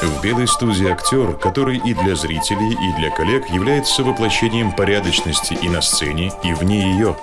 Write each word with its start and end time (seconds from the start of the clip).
В 0.00 0.22
белой 0.22 0.46
студии 0.46 0.88
актер, 0.88 1.32
который 1.34 1.76
и 1.76 1.92
для 1.92 2.14
зрителей, 2.14 2.72
и 2.72 3.00
для 3.00 3.10
коллег 3.10 3.50
является 3.50 4.04
воплощением 4.04 4.70
порядочности 4.70 5.54
и 5.60 5.68
на 5.68 5.82
сцене, 5.82 6.32
и 6.44 6.52
вне 6.52 6.92
ее. 6.92 7.16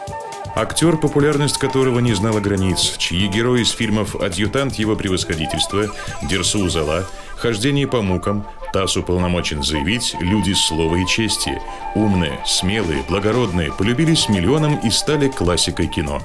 Актер, 0.55 0.97
популярность 0.97 1.57
которого 1.57 1.99
не 1.99 2.13
знала 2.13 2.41
границ, 2.41 2.95
чьи 2.97 3.27
герои 3.27 3.61
из 3.61 3.71
фильмов 3.71 4.16
«Адъютант 4.16 4.75
его 4.75 4.95
превосходительства», 4.97 5.88
«Дерсу 6.23 6.67
Зала», 6.67 7.05
«Хождение 7.38 7.88
по 7.88 8.02
мукам», 8.02 8.45
ТАСС 8.73 8.97
уполномочен 8.97 9.63
заявить, 9.63 10.16
люди 10.19 10.52
слова 10.52 10.95
и 10.95 11.05
чести, 11.05 11.61
умные, 11.95 12.39
смелые, 12.45 13.03
благородные, 13.07 13.71
полюбились 13.71 14.27
миллионам 14.27 14.75
и 14.77 14.89
стали 14.89 15.30
классикой 15.30 15.88
кино. 15.88 16.21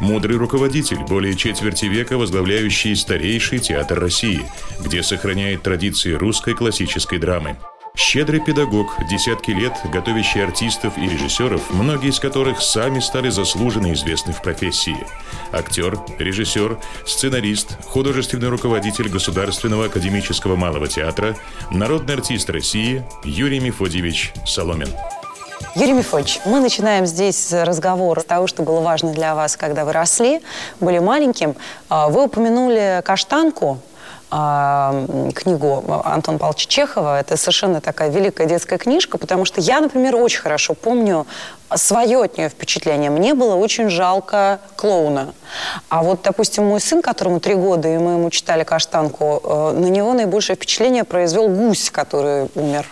Мудрый 0.00 0.38
руководитель, 0.38 1.00
более 1.00 1.36
четверти 1.36 1.84
века 1.84 2.16
возглавляющий 2.16 2.96
старейший 2.96 3.58
театр 3.58 4.00
России, 4.00 4.40
где 4.80 5.02
сохраняет 5.02 5.62
традиции 5.62 6.12
русской 6.12 6.54
классической 6.54 7.18
драмы. 7.18 7.56
Щедрый 7.96 8.40
педагог, 8.40 8.96
десятки 9.10 9.50
лет 9.50 9.74
готовящий 9.92 10.42
артистов 10.42 10.96
и 10.96 11.02
режиссеров, 11.02 11.70
многие 11.70 12.10
из 12.10 12.18
которых 12.18 12.62
сами 12.62 13.00
стали 13.00 13.28
заслуженно 13.28 13.92
известны 13.92 14.32
в 14.32 14.40
профессии. 14.40 14.96
Актер, 15.52 15.98
режиссер, 16.18 16.78
сценарист, 17.04 17.76
художественный 17.84 18.48
руководитель 18.48 19.08
Государственного 19.08 19.86
академического 19.86 20.56
малого 20.56 20.88
театра, 20.88 21.36
народный 21.70 22.14
артист 22.14 22.48
России 22.48 23.04
Юрий 23.24 23.60
Мефодьевич 23.60 24.32
Соломин. 24.46 24.88
Юрий 25.74 25.92
Мефодьевич, 25.92 26.40
мы 26.44 26.60
начинаем 26.60 27.06
здесь 27.06 27.52
разговор 27.52 28.20
с 28.20 28.24
того, 28.24 28.46
что 28.46 28.62
было 28.62 28.80
важно 28.80 29.12
для 29.12 29.34
вас, 29.34 29.56
когда 29.56 29.84
вы 29.84 29.92
росли, 29.92 30.42
были 30.80 30.98
маленьким. 30.98 31.54
А, 31.88 32.08
вы 32.08 32.24
упомянули 32.24 33.02
«Каштанку», 33.04 33.78
а, 34.30 35.06
книгу 35.34 35.84
Антона 36.04 36.38
Павловича 36.38 36.68
Чехова. 36.68 37.18
Это 37.18 37.36
совершенно 37.36 37.80
такая 37.80 38.10
великая 38.10 38.46
детская 38.46 38.78
книжка, 38.78 39.18
потому 39.18 39.44
что 39.44 39.60
я, 39.60 39.80
например, 39.80 40.14
очень 40.16 40.40
хорошо 40.40 40.74
помню 40.74 41.26
свое 41.76 42.22
от 42.22 42.38
нее 42.38 42.48
впечатление. 42.48 43.10
Мне 43.10 43.34
было 43.34 43.54
очень 43.54 43.90
жалко 43.90 44.60
клоуна. 44.76 45.34
А 45.88 46.02
вот, 46.02 46.22
допустим, 46.22 46.64
мой 46.64 46.80
сын, 46.80 47.02
которому 47.02 47.40
три 47.40 47.54
года, 47.54 47.88
и 47.88 47.98
мы 47.98 48.12
ему 48.12 48.30
читали 48.30 48.64
«Каштанку», 48.64 49.40
э, 49.42 49.72
на 49.78 49.86
него 49.86 50.12
наибольшее 50.12 50.56
впечатление 50.56 51.04
произвел 51.04 51.48
гусь, 51.48 51.90
который 51.90 52.48
умер, 52.54 52.86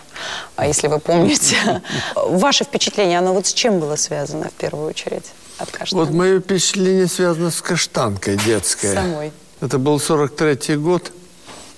а 0.55 0.67
если 0.67 0.87
вы 0.87 0.99
помните. 0.99 1.55
Ваше 2.15 2.63
впечатление, 2.63 3.19
оно 3.19 3.33
вот 3.33 3.47
с 3.47 3.53
чем 3.53 3.79
было 3.79 3.95
связано 3.95 4.49
в 4.49 4.53
первую 4.53 4.89
очередь 4.89 5.25
от 5.57 5.71
«Каштанки»? 5.71 6.05
Вот 6.05 6.09
мое 6.13 6.39
впечатление 6.39 7.07
связано 7.07 7.51
с 7.51 7.61
«Каштанкой» 7.61 8.37
детской. 8.37 8.93
Самой. 8.93 9.31
Это 9.61 9.77
был 9.77 9.97
43-й 9.97 10.77
год. 10.77 11.11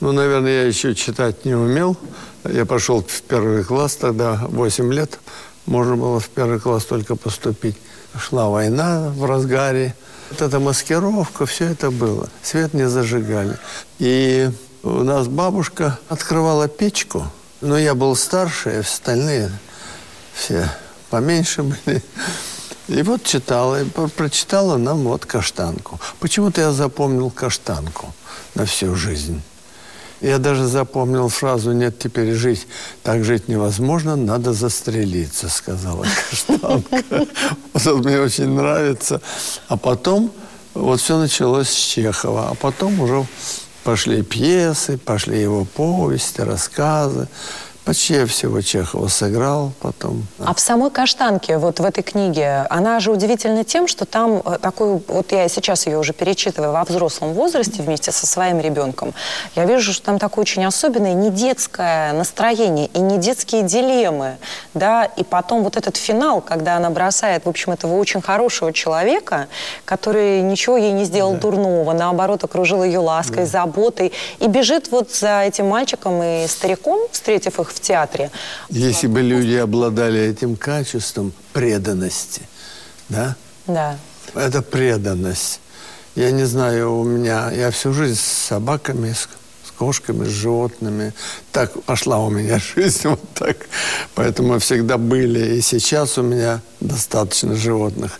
Ну, 0.01 0.11
наверное, 0.13 0.63
я 0.63 0.67
еще 0.67 0.95
читать 0.95 1.45
не 1.45 1.53
умел. 1.53 1.95
Я 2.43 2.65
пошел 2.65 3.03
в 3.07 3.21
первый 3.21 3.63
класс 3.63 3.95
тогда, 3.95 4.41
8 4.49 4.91
лет. 4.91 5.19
Можно 5.67 5.95
было 5.95 6.19
в 6.19 6.27
первый 6.29 6.59
класс 6.59 6.85
только 6.85 7.15
поступить. 7.15 7.77
Шла 8.17 8.49
война 8.49 9.13
в 9.15 9.25
разгаре. 9.25 9.95
Вот 10.31 10.41
эта 10.41 10.59
маскировка, 10.59 11.45
все 11.45 11.65
это 11.65 11.91
было. 11.91 12.29
Свет 12.41 12.73
не 12.73 12.89
зажигали. 12.89 13.59
И 13.99 14.49
у 14.81 15.03
нас 15.03 15.27
бабушка 15.27 15.99
открывала 16.09 16.67
печку. 16.67 17.27
Но 17.61 17.77
я 17.77 17.93
был 17.93 18.15
старше, 18.15 18.79
остальные 18.79 19.51
все 20.33 20.67
поменьше 21.11 21.61
были. 21.85 22.03
И 22.87 23.03
вот 23.03 23.23
читала, 23.23 23.83
и 23.83 23.85
прочитала 23.85 24.77
нам 24.77 25.03
вот 25.03 25.27
каштанку. 25.27 25.99
Почему-то 26.19 26.59
я 26.59 26.71
запомнил 26.71 27.29
каштанку 27.29 28.15
на 28.55 28.65
всю 28.65 28.95
жизнь. 28.95 29.43
Я 30.21 30.37
даже 30.37 30.67
запомнил 30.67 31.29
фразу 31.29 31.71
«нет 31.71 31.97
теперь 31.97 32.33
жить, 32.33 32.67
так 33.01 33.23
жить 33.23 33.47
невозможно, 33.47 34.15
надо 34.15 34.53
застрелиться», 34.53 35.49
сказала 35.49 36.05
Каштанка. 36.29 37.03
Вот 37.73 38.05
мне 38.05 38.19
очень 38.19 38.49
нравится. 38.49 39.21
А 39.67 39.77
потом 39.77 40.31
вот 40.73 41.01
все 41.01 41.17
началось 41.17 41.69
с 41.69 41.75
Чехова, 41.75 42.49
а 42.49 42.53
потом 42.53 42.99
уже 43.01 43.25
пошли 43.83 44.21
пьесы, 44.21 44.97
пошли 44.97 45.41
его 45.41 45.65
повести, 45.65 46.41
рассказы. 46.41 47.27
Почти 47.83 48.13
я 48.13 48.27
всего 48.27 48.61
Чехова 48.61 49.07
сыграл 49.07 49.71
потом. 49.81 50.27
А 50.37 50.53
в 50.53 50.59
самой 50.59 50.91
«Каштанке», 50.91 51.57
вот 51.57 51.79
в 51.79 51.83
этой 51.83 52.03
книге, 52.03 52.67
она 52.69 52.99
же 52.99 53.11
удивительна 53.11 53.63
тем, 53.63 53.87
что 53.87 54.05
там 54.05 54.43
э, 54.45 54.59
такой, 54.61 55.01
вот 55.07 55.31
я 55.31 55.49
сейчас 55.49 55.87
ее 55.87 55.97
уже 55.97 56.13
перечитываю 56.13 56.73
во 56.73 56.83
взрослом 56.83 57.33
возрасте 57.33 57.81
вместе 57.81 58.11
со 58.11 58.27
своим 58.27 58.59
ребенком, 58.59 59.15
я 59.55 59.65
вижу, 59.65 59.93
что 59.93 60.05
там 60.05 60.19
такое 60.19 60.43
очень 60.43 60.63
особенное 60.63 61.13
не 61.13 61.31
детское 61.31 62.13
настроение 62.13 62.85
и 62.93 62.99
не 62.99 63.17
детские 63.17 63.63
дилеммы, 63.63 64.37
да, 64.75 65.05
и 65.05 65.23
потом 65.23 65.63
вот 65.63 65.75
этот 65.75 65.97
финал, 65.97 66.41
когда 66.41 66.77
она 66.77 66.91
бросает, 66.91 67.45
в 67.45 67.49
общем, 67.49 67.71
этого 67.71 67.97
очень 67.97 68.21
хорошего 68.21 68.71
человека, 68.73 69.47
который 69.85 70.41
ничего 70.41 70.77
ей 70.77 70.91
не 70.91 71.05
сделал 71.05 71.33
да. 71.33 71.39
дурного, 71.39 71.93
наоборот, 71.93 72.43
окружил 72.43 72.83
ее 72.83 72.99
лаской, 72.99 73.45
да. 73.45 73.45
заботой, 73.45 74.13
и 74.37 74.47
бежит 74.47 74.91
вот 74.91 75.09
за 75.09 75.41
этим 75.41 75.67
мальчиком 75.67 76.21
и 76.21 76.45
стариком, 76.47 76.99
встретив 77.11 77.59
их 77.59 77.70
в 77.71 77.79
театре. 77.79 78.31
Если 78.69 79.07
бы 79.07 79.21
люди 79.21 79.55
обладали 79.55 80.19
этим 80.21 80.55
качеством 80.55 81.33
преданности, 81.53 82.41
да? 83.09 83.35
Да. 83.67 83.97
Это 84.35 84.61
преданность. 84.61 85.59
Я 86.15 86.31
не 86.31 86.45
знаю, 86.45 86.93
у 86.93 87.03
меня... 87.03 87.51
Я 87.51 87.71
всю 87.71 87.93
жизнь 87.93 88.19
с 88.19 88.47
собаками, 88.47 89.13
с, 89.13 89.29
с 89.67 89.71
кошками, 89.71 90.25
с 90.25 90.29
животными. 90.29 91.13
Так 91.51 91.81
пошла 91.83 92.19
у 92.19 92.29
меня 92.29 92.59
жизнь 92.75 93.07
вот 93.07 93.21
так. 93.33 93.57
Поэтому 94.15 94.59
всегда 94.59 94.97
были. 94.97 95.55
И 95.55 95.61
сейчас 95.61 96.17
у 96.17 96.21
меня 96.21 96.61
достаточно 96.81 97.55
животных. 97.55 98.19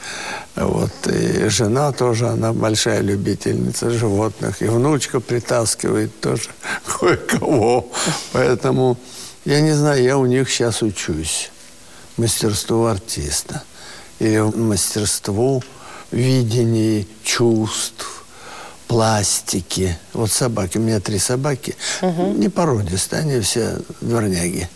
Вот. 0.56 0.92
И 1.08 1.50
жена 1.50 1.92
тоже, 1.92 2.28
она 2.28 2.54
большая 2.54 3.02
любительница 3.02 3.90
животных. 3.90 4.62
И 4.62 4.66
внучка 4.66 5.20
притаскивает 5.20 6.18
тоже 6.22 6.50
кое-кого. 7.00 7.92
Поэтому 8.32 8.98
я 9.46 9.62
не 9.62 9.72
знаю, 9.72 10.04
я 10.04 10.18
у 10.18 10.26
них 10.26 10.50
сейчас 10.50 10.82
учусь. 10.82 11.52
Мастерству 12.18 12.86
артиста. 12.86 13.64
Или 14.20 14.40
мастерству 14.40 15.64
видения 16.12 17.06
чувств, 17.24 18.24
пластики. 18.88 19.98
Вот 20.14 20.32
собаки. 20.32 20.78
У 20.78 20.82
меня 20.82 21.00
три 21.00 21.18
собаки. 21.18 21.76
Угу. 22.02 22.34
Не 22.34 22.50
породистые, 22.50 23.22
они 23.22 23.40
все 23.40 23.80
дворняги. 24.02 24.70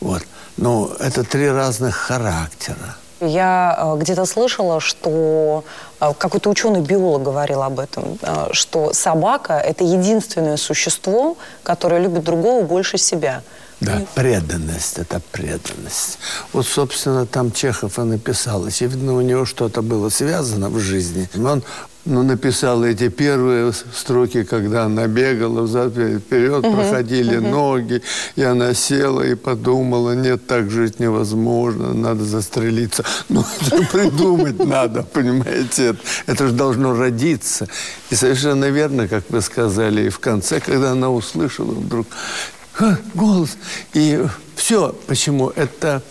Вот. 0.00 0.22
Но 0.56 0.92
это 1.00 1.24
три 1.24 1.48
разных 1.48 1.96
характера. 1.96 2.96
Я 3.20 3.76
э, 3.78 3.96
где-то 3.98 4.26
слышала, 4.26 4.80
что 4.80 5.64
э, 6.00 6.12
какой-то 6.18 6.50
ученый-биолог 6.50 7.22
говорил 7.22 7.62
об 7.62 7.78
этом, 7.78 8.18
э, 8.20 8.48
что 8.50 8.92
собака– 8.92 9.54
это 9.66 9.84
единственное 9.84 10.56
существо, 10.56 11.36
которое 11.62 12.00
любит 12.00 12.24
другого 12.24 12.62
больше 12.64 12.98
себя. 12.98 13.42
Да, 13.82 14.00
преданность– 14.14 14.98
это 14.98 15.20
преданность. 15.32 16.18
Вот, 16.52 16.66
собственно, 16.66 17.26
там 17.26 17.50
Чехов 17.50 17.98
и 17.98 18.02
написал. 18.02 18.64
Очевидно, 18.64 19.14
у 19.14 19.20
него 19.20 19.44
что-то 19.44 19.82
было 19.82 20.08
связано 20.08 20.68
в 20.68 20.78
жизни. 20.78 21.28
Он 21.34 21.64
ну, 22.04 22.22
написал 22.22 22.84
эти 22.84 23.08
первые 23.08 23.72
строки, 23.72 24.44
когда 24.44 24.84
она 24.84 25.08
бегала 25.08 25.62
взад 25.62 25.94
вперед, 25.94 26.64
угу, 26.64 26.76
проходили 26.76 27.38
угу. 27.38 27.48
ноги, 27.48 28.02
и 28.36 28.42
она 28.42 28.72
села 28.74 29.22
и 29.22 29.34
подумала, 29.34 30.14
нет, 30.14 30.46
так 30.46 30.70
жить 30.70 31.00
невозможно, 31.00 31.92
надо 31.92 32.24
застрелиться. 32.24 33.04
Ну, 33.28 33.44
это 33.60 33.82
придумать 33.86 34.58
надо, 34.64 35.02
понимаете? 35.02 35.96
Это 36.26 36.46
же 36.46 36.52
должно 36.52 36.94
родиться. 36.94 37.66
И 38.10 38.14
совершенно 38.14 38.66
верно, 38.66 39.08
как 39.08 39.24
вы 39.30 39.40
сказали, 39.40 40.06
и 40.06 40.08
в 40.08 40.18
конце, 40.18 40.60
когда 40.60 40.92
она 40.92 41.10
услышала 41.10 41.72
вдруг 41.72 42.06
голос. 43.14 43.56
И 43.94 44.24
все, 44.62 44.94
почему? 45.08 45.48
Это 45.48 46.02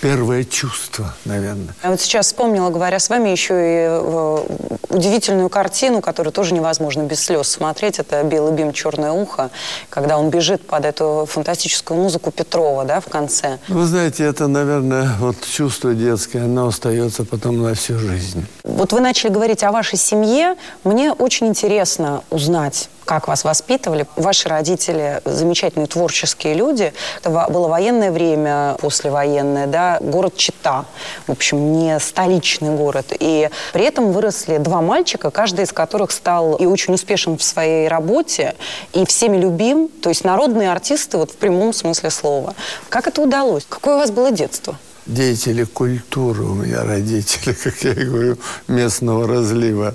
первое 0.00 0.44
чувство, 0.44 1.14
наверное. 1.26 1.74
Я 1.82 1.90
вот 1.90 2.00
сейчас 2.00 2.28
вспомнила, 2.28 2.70
говоря 2.70 2.98
с 2.98 3.10
вами, 3.10 3.28
еще 3.28 3.52
и 3.52 3.86
э, 3.90 4.46
удивительную 4.88 5.50
картину, 5.50 6.00
которую 6.00 6.32
тоже 6.32 6.54
невозможно 6.54 7.02
без 7.02 7.20
слез 7.20 7.48
смотреть. 7.48 7.98
Это 7.98 8.22
«Белый 8.22 8.54
бим, 8.54 8.72
черное 8.72 9.12
ухо», 9.12 9.50
когда 9.90 10.16
он 10.16 10.30
бежит 10.30 10.66
под 10.66 10.86
эту 10.86 11.28
фантастическую 11.30 12.00
музыку 12.00 12.30
Петрова, 12.30 12.84
да, 12.84 13.00
в 13.00 13.06
конце. 13.06 13.58
Вы 13.68 13.84
знаете, 13.84 14.24
это, 14.24 14.46
наверное, 14.46 15.10
вот 15.18 15.36
чувство 15.46 15.92
детское, 15.92 16.44
оно 16.44 16.68
остается 16.68 17.26
потом 17.26 17.62
на 17.62 17.74
всю 17.74 17.98
жизнь. 17.98 18.46
Вот 18.64 18.94
вы 18.94 19.00
начали 19.00 19.30
говорить 19.30 19.62
о 19.62 19.72
вашей 19.72 19.98
семье. 19.98 20.56
Мне 20.84 21.12
очень 21.12 21.48
интересно 21.48 22.22
узнать, 22.30 22.88
как 23.04 23.28
вас 23.28 23.44
воспитывали. 23.44 24.06
Ваши 24.16 24.48
родители 24.48 25.20
замечательные 25.24 25.88
творческие 25.88 26.54
люди. 26.54 26.92
Это 27.18 27.30
было 27.50 27.68
военное 27.68 27.89
время, 27.92 28.76
послевоенное, 28.80 29.66
да, 29.66 29.98
город 30.00 30.36
Чита. 30.36 30.84
В 31.26 31.32
общем, 31.32 31.72
не 31.72 31.98
столичный 31.98 32.70
город. 32.70 33.12
И 33.18 33.50
при 33.72 33.84
этом 33.84 34.12
выросли 34.12 34.58
два 34.58 34.80
мальчика, 34.80 35.30
каждый 35.30 35.64
из 35.64 35.72
которых 35.72 36.10
стал 36.10 36.56
и 36.56 36.66
очень 36.66 36.94
успешен 36.94 37.36
в 37.36 37.42
своей 37.42 37.88
работе, 37.88 38.54
и 38.92 39.04
всеми 39.04 39.36
любим. 39.36 39.88
То 39.88 40.08
есть 40.08 40.24
народные 40.24 40.70
артисты 40.70 41.18
вот 41.18 41.32
в 41.32 41.36
прямом 41.36 41.72
смысле 41.72 42.10
слова. 42.10 42.54
Как 42.88 43.08
это 43.08 43.22
удалось? 43.22 43.66
Какое 43.68 43.96
у 43.96 43.98
вас 43.98 44.10
было 44.10 44.30
детство? 44.30 44.76
Деятели 45.10 45.64
культуры 45.64 46.42
у 46.42 46.54
меня 46.54 46.84
родители, 46.84 47.52
как 47.64 47.82
я 47.82 47.92
и 47.92 48.04
говорю, 48.04 48.38
местного 48.68 49.26
разлива. 49.26 49.94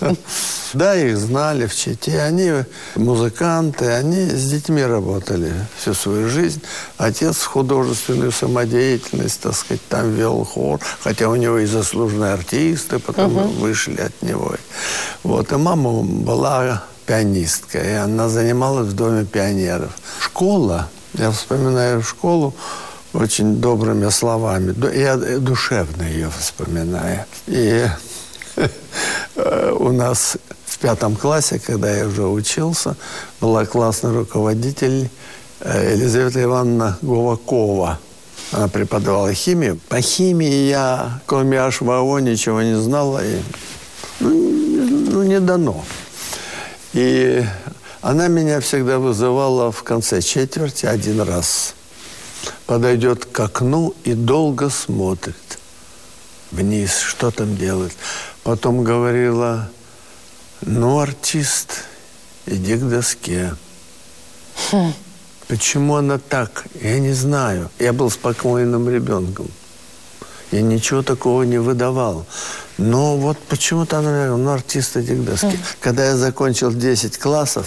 Да, 0.74 0.96
их 0.96 1.16
знали 1.18 1.66
в 1.66 1.76
Чите. 1.76 2.20
Они 2.20 2.50
музыканты, 2.96 3.86
они 3.92 4.28
с 4.28 4.50
детьми 4.50 4.82
работали 4.82 5.52
всю 5.78 5.94
свою 5.94 6.28
жизнь. 6.28 6.60
Отец 6.96 7.44
художественную 7.44 8.32
самодеятельность, 8.32 9.40
так 9.40 9.54
сказать, 9.54 9.86
там 9.88 10.12
вел 10.12 10.44
хор, 10.44 10.80
хотя 11.00 11.28
у 11.28 11.36
него 11.36 11.58
и 11.58 11.66
заслуженные 11.66 12.32
артисты 12.32 12.98
потом 12.98 13.34
вышли 13.60 14.00
от 14.00 14.20
него. 14.20 14.56
Вот, 15.22 15.52
и 15.52 15.56
мама 15.56 16.02
была 16.02 16.82
пианистка, 17.06 17.78
и 17.78 17.92
она 17.92 18.28
занималась 18.28 18.88
в 18.88 18.96
Доме 18.96 19.24
пионеров. 19.24 19.92
Школа, 20.18 20.90
я 21.14 21.30
вспоминаю 21.30 22.02
школу, 22.02 22.52
очень 23.14 23.56
добрыми 23.60 24.08
словами. 24.10 24.74
Я 24.96 25.16
душевно 25.16 26.02
ее 26.02 26.30
вспоминаю. 26.36 27.24
И 27.46 27.86
у 29.36 29.90
нас 29.90 30.36
в 30.66 30.78
пятом 30.78 31.16
классе, 31.16 31.60
когда 31.64 31.94
я 31.96 32.06
уже 32.06 32.26
учился, 32.26 32.96
была 33.40 33.64
классный 33.64 34.12
руководитель 34.12 35.08
э, 35.60 35.92
Елизавета 35.94 36.42
Ивановна 36.42 36.98
Гувакова. 37.02 37.98
Она 38.52 38.68
преподавала 38.68 39.32
химию. 39.32 39.78
По 39.88 40.00
химии 40.00 40.68
я, 40.68 41.20
кроме 41.26 41.56
HVO, 41.56 42.20
ничего 42.20 42.62
не 42.62 42.76
знала. 42.76 43.24
И, 43.24 43.40
ну, 44.20 44.30
ну, 45.10 45.22
не 45.22 45.40
дано. 45.40 45.84
И 46.92 47.44
она 48.00 48.28
меня 48.28 48.60
всегда 48.60 48.98
вызывала 48.98 49.72
в 49.72 49.82
конце 49.82 50.20
четверти 50.20 50.86
один 50.86 51.20
раз– 51.20 51.74
подойдет 52.66 53.24
к 53.24 53.40
окну 53.40 53.94
и 54.04 54.14
долго 54.14 54.70
смотрит 54.70 55.58
вниз, 56.50 56.98
что 56.98 57.30
там 57.30 57.56
делает. 57.56 57.92
Потом 58.42 58.84
говорила, 58.84 59.68
ну, 60.62 60.98
артист, 60.98 61.84
иди 62.46 62.76
к 62.76 62.88
доске. 62.88 63.54
Хм. 64.70 64.92
Почему 65.48 65.96
она 65.96 66.18
так? 66.18 66.64
Я 66.80 66.98
не 67.00 67.12
знаю. 67.12 67.70
Я 67.78 67.92
был 67.92 68.10
спокойным 68.10 68.88
ребенком. 68.88 69.48
Я 70.52 70.62
ничего 70.62 71.02
такого 71.02 71.42
не 71.42 71.58
выдавал. 71.58 72.26
Но 72.78 73.16
вот 73.16 73.38
почему-то 73.38 73.98
она 73.98 74.10
говорила, 74.10 74.36
ну, 74.36 74.50
артист, 74.50 74.96
иди 74.96 75.14
к 75.14 75.24
доске. 75.24 75.48
Хм. 75.48 75.58
Когда 75.80 76.06
я 76.06 76.16
закончил 76.16 76.72
10 76.72 77.18
классов, 77.18 77.66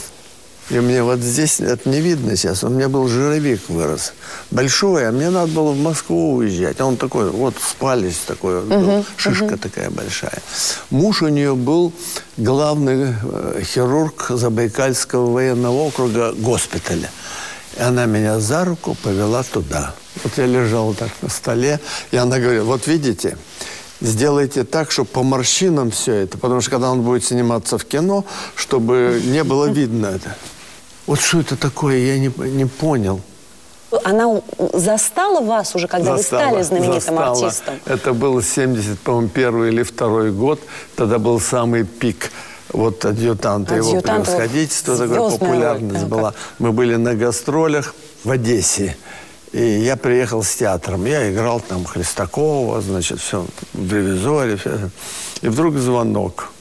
и 0.69 0.79
мне 0.79 1.01
вот 1.01 1.19
здесь 1.19 1.61
это 1.61 1.89
не 1.89 2.01
видно 2.01 2.35
сейчас. 2.35 2.63
У 2.63 2.69
меня 2.69 2.89
был 2.89 3.07
жировик 3.07 3.61
вырос. 3.69 4.13
Большой, 4.51 5.07
а 5.07 5.11
мне 5.11 5.29
надо 5.29 5.51
было 5.53 5.71
в 5.71 5.79
Москву 5.79 6.35
уезжать. 6.35 6.81
А 6.81 6.85
он 6.85 6.97
такой, 6.97 7.29
вот 7.29 7.55
спалец 7.61 8.17
такой, 8.27 8.59
вот 8.61 8.67
был, 8.67 9.05
шишка 9.15 9.45
uh 9.45 9.57
такая 9.57 9.89
большая. 9.89 10.41
Муж 10.89 11.21
у 11.21 11.29
нее 11.29 11.55
был 11.55 11.93
главный 12.35 13.13
э, 13.21 13.61
хирург 13.63 14.25
Забайкальского 14.29 15.31
военного 15.31 15.87
округа 15.87 16.33
госпиталя. 16.33 17.09
И 17.77 17.81
она 17.81 18.05
меня 18.05 18.39
за 18.39 18.65
руку 18.65 18.97
повела 19.01 19.43
туда. 19.43 19.93
Вот 20.23 20.37
я 20.37 20.47
лежал 20.47 20.93
так 20.95 21.11
на 21.21 21.29
столе, 21.29 21.79
и 22.11 22.17
она 22.17 22.39
говорит, 22.39 22.63
вот 22.63 22.87
видите, 22.87 23.37
сделайте 24.01 24.65
так, 24.65 24.91
чтобы 24.91 25.07
по 25.09 25.23
морщинам 25.23 25.91
все 25.91 26.13
это, 26.13 26.37
потому 26.37 26.59
что 26.59 26.71
когда 26.71 26.91
он 26.91 27.03
будет 27.03 27.23
сниматься 27.23 27.77
в 27.77 27.85
кино, 27.85 28.25
чтобы 28.55 29.21
не 29.23 29.43
было 29.45 29.67
видно 29.67 30.07
это. 30.07 30.35
Вот 31.07 31.19
что 31.19 31.39
это 31.39 31.55
такое, 31.55 31.97
я 31.97 32.19
не, 32.19 32.31
не 32.37 32.65
понял. 32.65 33.21
Она 34.03 34.41
застала 34.73 35.39
вас 35.39 35.73
уже, 35.75 35.87
когда 35.87 36.17
застала, 36.17 36.41
вы 36.41 36.49
стали 36.49 36.63
знаменитым 36.63 37.15
застала. 37.15 37.31
артистом? 37.31 37.79
Это 37.85 38.13
был 38.13 38.41
70, 38.41 38.99
по-моему, 38.99 39.29
первый 39.29 39.69
или 39.69 39.83
второй 39.83 40.31
год. 40.31 40.59
Тогда 40.95 41.17
был 41.17 41.39
самый 41.39 41.85
пик 41.85 42.31
вот 42.73 43.05
адъютанта, 43.05 43.75
его 43.75 44.01
превосходительства, 44.01 44.97
такая 44.97 45.29
популярность 45.29 46.01
вот, 46.01 46.09
была. 46.09 46.33
Мы 46.59 46.73
были 46.73 46.95
на 46.95 47.15
гастролях 47.15 47.95
в 48.25 48.31
Одессе. 48.31 48.97
И 49.53 49.61
я 49.61 49.95
приехал 49.95 50.43
с 50.43 50.53
театром. 50.55 51.05
Я 51.05 51.31
играл 51.31 51.61
там 51.61 51.85
Хлестакова, 51.85 52.81
значит, 52.81 53.21
все, 53.21 53.45
в 53.73 53.93
ревизоре. 53.93 54.57
Все. 54.57 54.89
И 55.41 55.47
вдруг 55.47 55.77
звонок. 55.77 56.51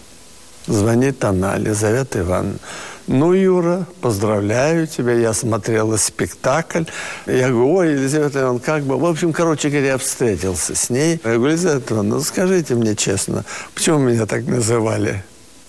Звонит 0.69 1.25
она, 1.25 1.57
Елизавета 1.57 2.21
Ивановна. 2.21 2.59
Ну, 3.07 3.33
Юра, 3.35 3.87
поздравляю 4.01 4.89
тебя, 4.89 5.13
я 5.13 5.33
смотрела 5.33 5.97
спектакль. 5.97 6.85
Я 7.27 7.51
говорю, 7.51 7.75
ой, 7.75 7.93
Елизавета 7.93 8.41
Ивановна, 8.41 8.61
как 8.61 8.83
бы... 8.83 8.99
В 8.99 9.05
общем, 9.07 9.33
короче 9.33 9.69
говоря, 9.69 9.87
я 9.87 9.99
встретился 9.99 10.75
с 10.75 10.91
ней. 10.91 11.21
Я 11.23 11.35
говорю, 11.35 11.53
Елизавета 11.53 11.95
Ивановна, 11.95 12.17
ну 12.17 12.23
скажите 12.23 12.75
мне 12.75 12.97
честно, 12.97 13.45
почему 13.75 13.99
меня 13.99 14.27
так 14.27 14.45
называли? 14.47 15.23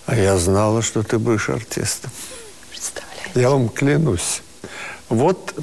А 0.06 0.16
я 0.16 0.36
знала, 0.36 0.82
что 0.82 1.04
ты 1.04 1.18
будешь 1.18 1.48
артистом. 1.48 2.10
Представляете? 2.70 3.40
Я 3.40 3.50
вам 3.50 3.68
клянусь. 3.68 4.42
Вот 5.08 5.54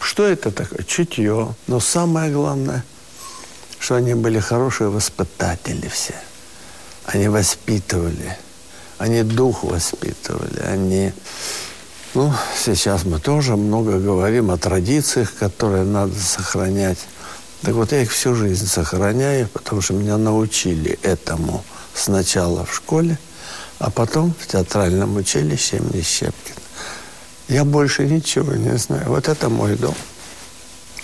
что 0.00 0.26
это 0.26 0.52
такое? 0.52 0.84
Чутье. 0.84 1.54
Но 1.66 1.80
самое 1.80 2.30
главное, 2.30 2.84
что 3.80 3.96
они 3.96 4.14
были 4.14 4.38
хорошие 4.38 4.88
воспитатели 4.88 5.88
все. 5.88 6.14
Они 7.06 7.26
воспитывали. 7.26 8.36
Они 8.98 9.22
дух 9.22 9.64
воспитывали, 9.64 10.60
они... 10.60 11.12
Ну, 12.14 12.32
сейчас 12.56 13.04
мы 13.04 13.18
тоже 13.18 13.56
много 13.56 13.98
говорим 13.98 14.52
о 14.52 14.56
традициях, 14.56 15.34
которые 15.34 15.82
надо 15.84 16.14
сохранять. 16.14 16.98
Так 17.62 17.74
вот, 17.74 17.90
я 17.90 18.02
их 18.02 18.12
всю 18.12 18.34
жизнь 18.34 18.68
сохраняю, 18.68 19.48
потому 19.48 19.80
что 19.80 19.94
меня 19.94 20.16
научили 20.16 20.98
этому 21.02 21.64
сначала 21.92 22.64
в 22.64 22.74
школе, 22.74 23.18
а 23.78 23.90
потом 23.90 24.32
в 24.38 24.46
театральном 24.46 25.16
училище 25.16 25.78
имени 25.78 26.02
Щепкин. 26.02 26.54
Я 27.48 27.64
больше 27.64 28.06
ничего 28.06 28.52
не 28.54 28.76
знаю. 28.78 29.08
Вот 29.08 29.28
это 29.28 29.48
мой 29.48 29.76
дом. 29.76 29.94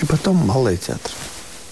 И 0.01 0.07
потом 0.07 0.37
малый 0.37 0.77
театр. 0.77 1.13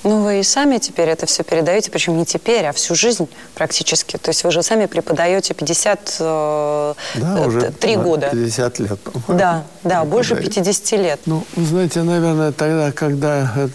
Ну, 0.04 0.22
вы 0.22 0.40
и 0.40 0.42
сами 0.42 0.78
теперь 0.78 1.08
это 1.08 1.26
все 1.26 1.42
передаете, 1.42 1.90
причем 1.90 2.16
не 2.16 2.24
теперь, 2.24 2.66
а 2.66 2.72
всю 2.72 2.94
жизнь 2.94 3.28
практически. 3.54 4.16
То 4.16 4.30
есть 4.30 4.44
вы 4.44 4.50
же 4.50 4.62
сами 4.62 4.86
преподаете 4.86 5.54
50... 5.54 6.16
Э, 6.20 6.94
да, 7.16 7.46
уже 7.46 7.72
3 7.72 7.96
года. 7.96 8.28
50 8.30 8.78
лет. 8.78 8.98
Да, 9.28 9.64
да, 9.84 10.04
больше 10.04 10.36
50 10.36 10.92
лет. 11.00 11.20
Ну, 11.26 11.44
знаете, 11.56 12.02
наверное, 12.02 12.52
тогда, 12.52 12.92
когда 12.92 13.68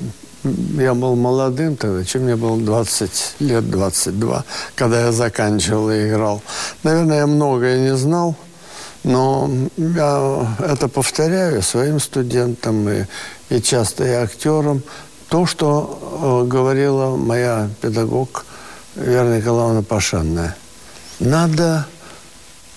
я 0.77 0.93
был 0.93 1.15
молодым 1.15 1.75
тогда, 1.75 2.03
чем 2.03 2.23
мне 2.23 2.35
было 2.35 2.57
20 2.57 3.35
лет, 3.39 3.69
22, 3.69 4.43
когда 4.75 5.01
я 5.01 5.11
заканчивал 5.11 5.91
и 5.91 6.07
играл. 6.07 6.41
Наверное, 6.83 7.19
я 7.19 7.27
многое 7.27 7.79
не 7.79 7.95
знал, 7.95 8.35
но 9.03 9.49
я 9.77 10.47
это 10.59 10.87
повторяю 10.87 11.61
своим 11.61 11.99
студентам 11.99 12.89
и, 12.89 13.05
и 13.49 13.61
часто 13.61 14.05
и 14.05 14.11
актерам 14.11 14.83
то, 15.33 15.47
что 15.47 16.43
э, 16.45 16.47
говорила 16.47 17.15
моя 17.15 17.67
педагог 17.81 18.45
Вера 18.93 19.35
Николаевна 19.35 19.81
Пашанная. 19.81 20.55
Надо 21.19 21.87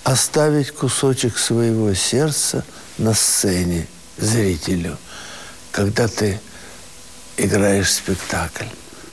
оставить 0.03 0.71
кусочек 0.71 1.37
своего 1.37 1.93
сердца 1.93 2.65
на 2.97 3.13
сцене 3.13 3.85
зрителю, 4.17 4.97
когда 5.71 6.07
ты 6.07 6.39
играешь 7.37 7.93
спектакль. 7.93 8.65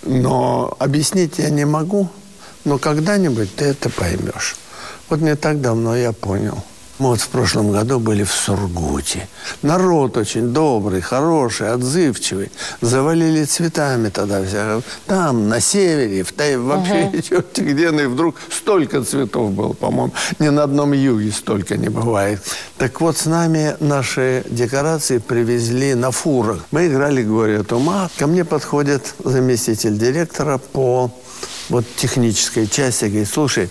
Но 0.04 0.74
объяснить 0.78 1.36
я 1.36 1.50
не 1.50 1.66
могу, 1.66 2.08
но 2.64 2.78
когда-нибудь 2.78 3.54
ты 3.56 3.66
это 3.66 3.90
поймешь. 3.90 4.56
Вот 5.10 5.20
не 5.20 5.36
так 5.36 5.60
давно 5.60 5.94
я 5.94 6.12
понял. 6.12 6.64
Мы 6.98 7.08
вот 7.08 7.20
в 7.20 7.28
прошлом 7.28 7.72
году 7.72 7.98
были 7.98 8.22
в 8.22 8.30
Сургуте. 8.30 9.26
Народ 9.62 10.16
очень 10.16 10.52
добрый, 10.52 11.00
хороший, 11.00 11.70
отзывчивый. 11.72 12.52
Завалили 12.80 13.44
цветами 13.44 14.10
тогда 14.10 14.44
вся. 14.44 14.80
Там, 15.06 15.48
на 15.48 15.60
севере, 15.60 16.22
в 16.22 16.32
Тай... 16.32 16.56
вообще 16.56 17.10
угу. 17.32 17.44
где 17.56 17.90
ну 17.90 18.02
и 18.02 18.06
вдруг 18.06 18.36
столько 18.48 19.02
цветов 19.02 19.50
было, 19.50 19.72
по-моему. 19.72 20.12
Ни 20.38 20.48
на 20.50 20.62
одном 20.62 20.92
юге 20.92 21.32
столько 21.32 21.76
не 21.76 21.88
бывает. 21.88 22.40
Так 22.78 23.00
вот, 23.00 23.16
с 23.16 23.26
нами 23.26 23.76
наши 23.80 24.44
декорации 24.48 25.18
привезли 25.18 25.94
на 25.94 26.12
фурах. 26.12 26.64
Мы 26.70 26.86
играли 26.86 27.24
«Горе 27.24 27.64
тума». 27.64 28.08
Ко 28.18 28.28
мне 28.28 28.44
подходит 28.44 29.14
заместитель 29.24 29.98
директора 29.98 30.58
по 30.58 31.10
вот 31.68 31.84
технической 31.96 32.68
части. 32.68 33.06
Говорит, 33.06 33.28
слушай, 33.28 33.68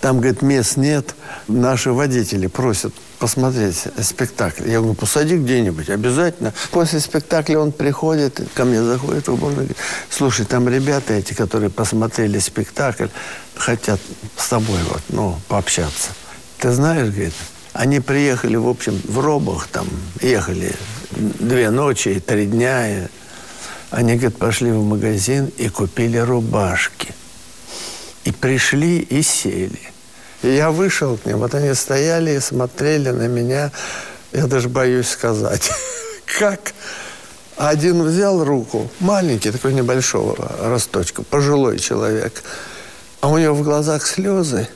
там, 0.00 0.18
говорит, 0.18 0.42
мест 0.42 0.76
нет. 0.76 1.14
Наши 1.46 1.92
водители 1.92 2.46
просят 2.46 2.94
посмотреть 3.18 3.84
спектакль. 4.00 4.68
Я 4.68 4.78
говорю, 4.78 4.94
посади 4.94 5.36
где-нибудь, 5.36 5.90
обязательно. 5.90 6.54
После 6.70 7.00
спектакля 7.00 7.58
он 7.58 7.70
приходит, 7.70 8.40
ко 8.54 8.64
мне 8.64 8.82
заходит 8.82 9.28
в 9.28 9.34
уборную, 9.34 9.66
говорит, 9.66 9.76
слушай, 10.08 10.46
там 10.46 10.68
ребята 10.68 11.12
эти, 11.12 11.34
которые 11.34 11.68
посмотрели 11.68 12.38
спектакль, 12.38 13.08
хотят 13.56 14.00
с 14.36 14.48
тобой 14.48 14.78
вот, 14.88 15.02
ну, 15.10 15.38
пообщаться. 15.48 16.08
Ты 16.58 16.72
знаешь, 16.72 17.10
говорит, 17.10 17.34
они 17.74 18.00
приехали, 18.00 18.56
в 18.56 18.68
общем, 18.68 19.00
в 19.04 19.18
робах 19.20 19.68
там, 19.68 19.86
ехали 20.22 20.74
две 21.10 21.70
ночи 21.70 22.08
и 22.08 22.20
три 22.20 22.46
дня. 22.46 22.88
И 22.88 23.06
они, 23.90 24.14
говорит, 24.14 24.38
пошли 24.38 24.72
в 24.72 24.82
магазин 24.82 25.50
и 25.58 25.68
купили 25.68 26.16
рубашки. 26.16 27.14
И 28.24 28.32
пришли 28.32 28.98
и 28.98 29.22
сели. 29.22 29.80
И 30.42 30.48
я 30.48 30.70
вышел 30.70 31.16
к 31.16 31.26
ним, 31.26 31.38
вот 31.38 31.54
они 31.54 31.74
стояли 31.74 32.32
и 32.32 32.40
смотрели 32.40 33.10
на 33.10 33.28
меня. 33.28 33.70
Я 34.32 34.46
даже 34.46 34.68
боюсь 34.68 35.08
сказать, 35.08 35.70
как 36.38 36.72
один 37.56 38.02
взял 38.02 38.42
руку, 38.44 38.90
маленький, 39.00 39.50
такой 39.50 39.74
небольшого 39.74 40.36
росточка, 40.60 41.22
пожилой 41.22 41.78
человек, 41.78 42.42
а 43.20 43.28
у 43.28 43.36
него 43.36 43.54
в 43.54 43.62
глазах 43.62 44.06
слезы, 44.06 44.68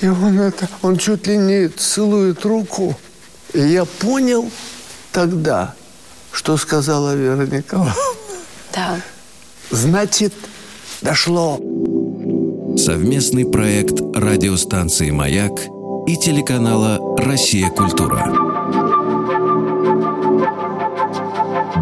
и 0.00 0.08
он 0.08 0.38
это, 0.38 0.68
он 0.82 0.98
чуть 0.98 1.26
ли 1.26 1.36
не 1.38 1.68
целует 1.68 2.44
руку. 2.44 2.98
И 3.54 3.60
я 3.60 3.84
понял 3.84 4.50
тогда, 5.12 5.74
что 6.32 6.56
сказала 6.58 7.14
Вера 7.14 7.46
Николаевна. 7.46 7.94
Да. 8.74 9.00
Значит, 9.70 10.34
дошло. 11.00 11.58
Совместный 12.76 13.46
проект 13.46 14.00
радиостанции 14.14 15.10
«Маяк» 15.10 15.52
и 16.06 16.16
телеканала 16.16 17.00
«Россия. 17.18 17.70
Культура». 17.70 18.26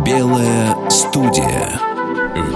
Белая 0.06 0.76
студия. 0.90 1.80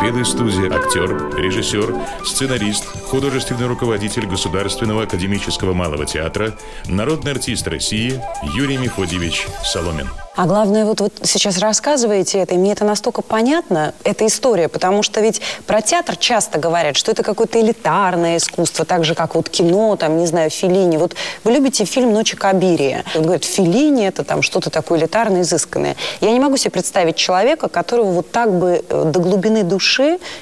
«Белой 0.09 0.25
студии» 0.25 0.75
актер, 0.75 1.37
режиссер, 1.37 1.95
сценарист, 2.25 2.87
художественный 3.11 3.67
руководитель 3.67 4.27
Государственного 4.27 5.03
академического 5.03 5.75
малого 5.75 6.07
театра, 6.07 6.55
народный 6.87 7.33
артист 7.33 7.69
России 7.69 8.19
Юрий 8.55 8.79
Мефодьевич 8.79 9.47
Соломин. 9.62 10.09
А 10.38 10.47
главное, 10.47 10.85
вот 10.85 11.00
вы 11.00 11.11
сейчас 11.25 11.59
рассказываете 11.59 12.38
это, 12.38 12.55
и 12.55 12.59
мне 12.59 12.71
это 12.71 12.85
настолько 12.85 13.23
понятно, 13.23 13.93
эта 14.05 14.25
история, 14.25 14.69
потому 14.69 15.03
что 15.03 15.21
ведь 15.21 15.41
про 15.67 15.83
театр 15.83 16.15
часто 16.15 16.61
говорят, 16.61 16.97
что 16.97 17.11
это 17.11 17.25
какое-то 17.25 17.61
элитарное 17.61 18.37
искусство, 18.37 18.85
так 18.85 19.05
же, 19.05 19.17
как 19.17 19.35
вот 19.35 19.49
кино, 19.49 19.97
там, 19.97 20.17
не 20.17 20.27
знаю, 20.27 20.49
Филини. 20.50 20.97
Вот 20.97 21.17
вы 21.43 21.50
любите 21.50 21.85
фильм 21.85 22.12
«Ночи 22.12 22.37
Кабирия». 22.37 23.05
Вот 23.17 23.25
говорят, 23.25 23.45
Филини– 23.45 24.07
это 24.09 24.23
там 24.23 24.43
что-то 24.43 24.71
такое 24.71 25.00
элитарное, 25.00 25.41
изысканное. 25.41 25.97
Я 26.21 26.31
не 26.31 26.38
могу 26.38 26.57
себе 26.57 26.71
представить 26.71 27.17
человека, 27.17 27.69
которого 27.69 28.12
вот 28.12 28.31
так 28.31 28.57
бы 28.57 28.85
э, 28.88 29.11
до 29.12 29.19
глубины 29.19 29.65
души 29.65 29.98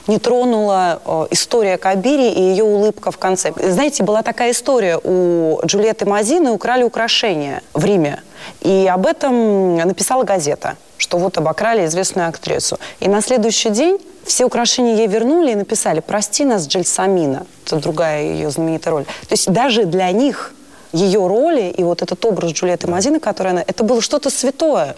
не 0.06 0.18
тронула 0.18 1.00
э, 1.04 1.26
история 1.30 1.76
Кабири 1.76 2.30
и 2.30 2.40
ее 2.40 2.64
улыбка 2.64 3.10
в 3.10 3.18
конце. 3.18 3.52
Знаете, 3.56 4.02
была 4.02 4.22
такая 4.22 4.52
история 4.52 4.98
у 5.02 5.60
Джульетты 5.64 6.06
Мазины 6.06 6.50
«Украли 6.50 6.82
украшения» 6.82 7.62
в 7.74 7.84
Риме. 7.84 8.22
И 8.60 8.90
об 8.92 9.06
этом 9.06 9.76
написала 9.76 10.22
газета, 10.24 10.76
что 10.98 11.18
вот 11.18 11.38
обокрали 11.38 11.86
известную 11.86 12.28
актрису. 12.28 12.78
И 13.00 13.08
на 13.08 13.20
следующий 13.20 13.70
день 13.70 13.98
все 14.24 14.44
украшения 14.44 14.96
ей 14.96 15.06
вернули 15.06 15.52
и 15.52 15.54
написали 15.54 16.00
«Прости 16.00 16.44
нас, 16.44 16.66
Джельсамина». 16.66 17.46
Это 17.64 17.76
другая 17.76 18.22
ее 18.22 18.50
знаменитая 18.50 18.92
роль. 18.92 19.04
То 19.04 19.32
есть 19.32 19.50
даже 19.50 19.84
для 19.84 20.10
них 20.10 20.52
ее 20.92 21.26
роли 21.26 21.70
и 21.76 21.82
вот 21.82 22.02
этот 22.02 22.24
образ 22.24 22.52
Джульетты 22.52 22.88
Мазины, 22.88 23.20
которая 23.20 23.54
она, 23.54 23.64
это 23.66 23.84
было 23.84 24.00
что-то 24.00 24.30
святое. 24.30 24.96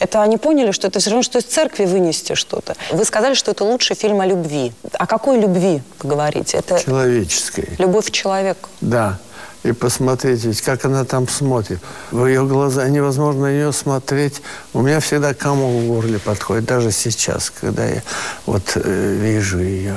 Это 0.00 0.22
они 0.22 0.38
поняли, 0.38 0.72
что 0.72 0.88
это 0.88 0.98
все 0.98 1.10
равно, 1.10 1.22
что 1.22 1.38
из 1.38 1.44
церкви 1.44 1.84
вынести 1.84 2.34
что-то. 2.34 2.74
Вы 2.90 3.04
сказали, 3.04 3.34
что 3.34 3.52
это 3.52 3.64
лучший 3.64 3.94
фильм 3.94 4.20
о 4.20 4.26
любви. 4.26 4.72
О 4.94 5.06
какой 5.06 5.38
любви 5.38 5.82
вы 6.02 6.08
говорите? 6.08 6.56
Это 6.56 6.80
Человеческой. 6.82 7.68
Любовь 7.78 8.06
к 8.06 8.10
человеку. 8.10 8.68
Да 8.80 9.18
и 9.62 9.72
посмотреть, 9.72 10.44
ведь 10.44 10.62
как 10.62 10.84
она 10.84 11.04
там 11.04 11.28
смотрит. 11.28 11.80
В 12.10 12.26
ее 12.26 12.46
глаза 12.46 12.88
невозможно 12.88 13.46
ее 13.46 13.72
смотреть. 13.72 14.40
У 14.72 14.80
меня 14.80 15.00
всегда 15.00 15.34
комок 15.34 15.82
в 15.82 15.86
горле 15.86 16.18
подходит, 16.18 16.64
даже 16.64 16.92
сейчас, 16.92 17.50
когда 17.50 17.84
я 17.84 18.02
вот 18.46 18.72
э, 18.76 19.16
вижу 19.20 19.58
ее. 19.58 19.96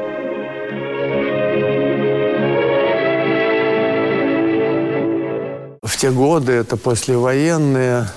те 6.01 6.09
годы, 6.09 6.53
это 6.53 6.77
послевоенные 6.77 8.09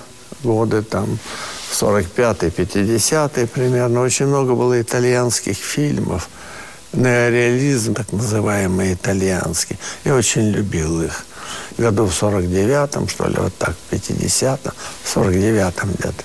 годы, 0.43 0.81
там, 0.81 1.19
45-й, 1.71 2.49
50-й 2.49 3.47
примерно, 3.47 4.01
очень 4.01 4.27
много 4.27 4.55
было 4.55 4.81
итальянских 4.81 5.59
фильмов. 5.59 6.31
Неореализм, 6.95 7.95
так 7.95 8.11
называемый 8.11 8.95
итальянский. 8.95 9.77
Я 10.05 10.15
очень 10.15 10.49
любил 10.49 11.03
их 11.03 11.27
году 11.77 12.07
в 12.07 12.23
49-м, 12.23 13.07
что 13.07 13.29
ли, 13.29 13.37
вот 13.37 13.55
так, 13.59 13.75
в 13.75 13.93
50-м, 13.93 14.73
в 15.03 15.17
49-м 15.17 15.93
где-то. 15.93 16.25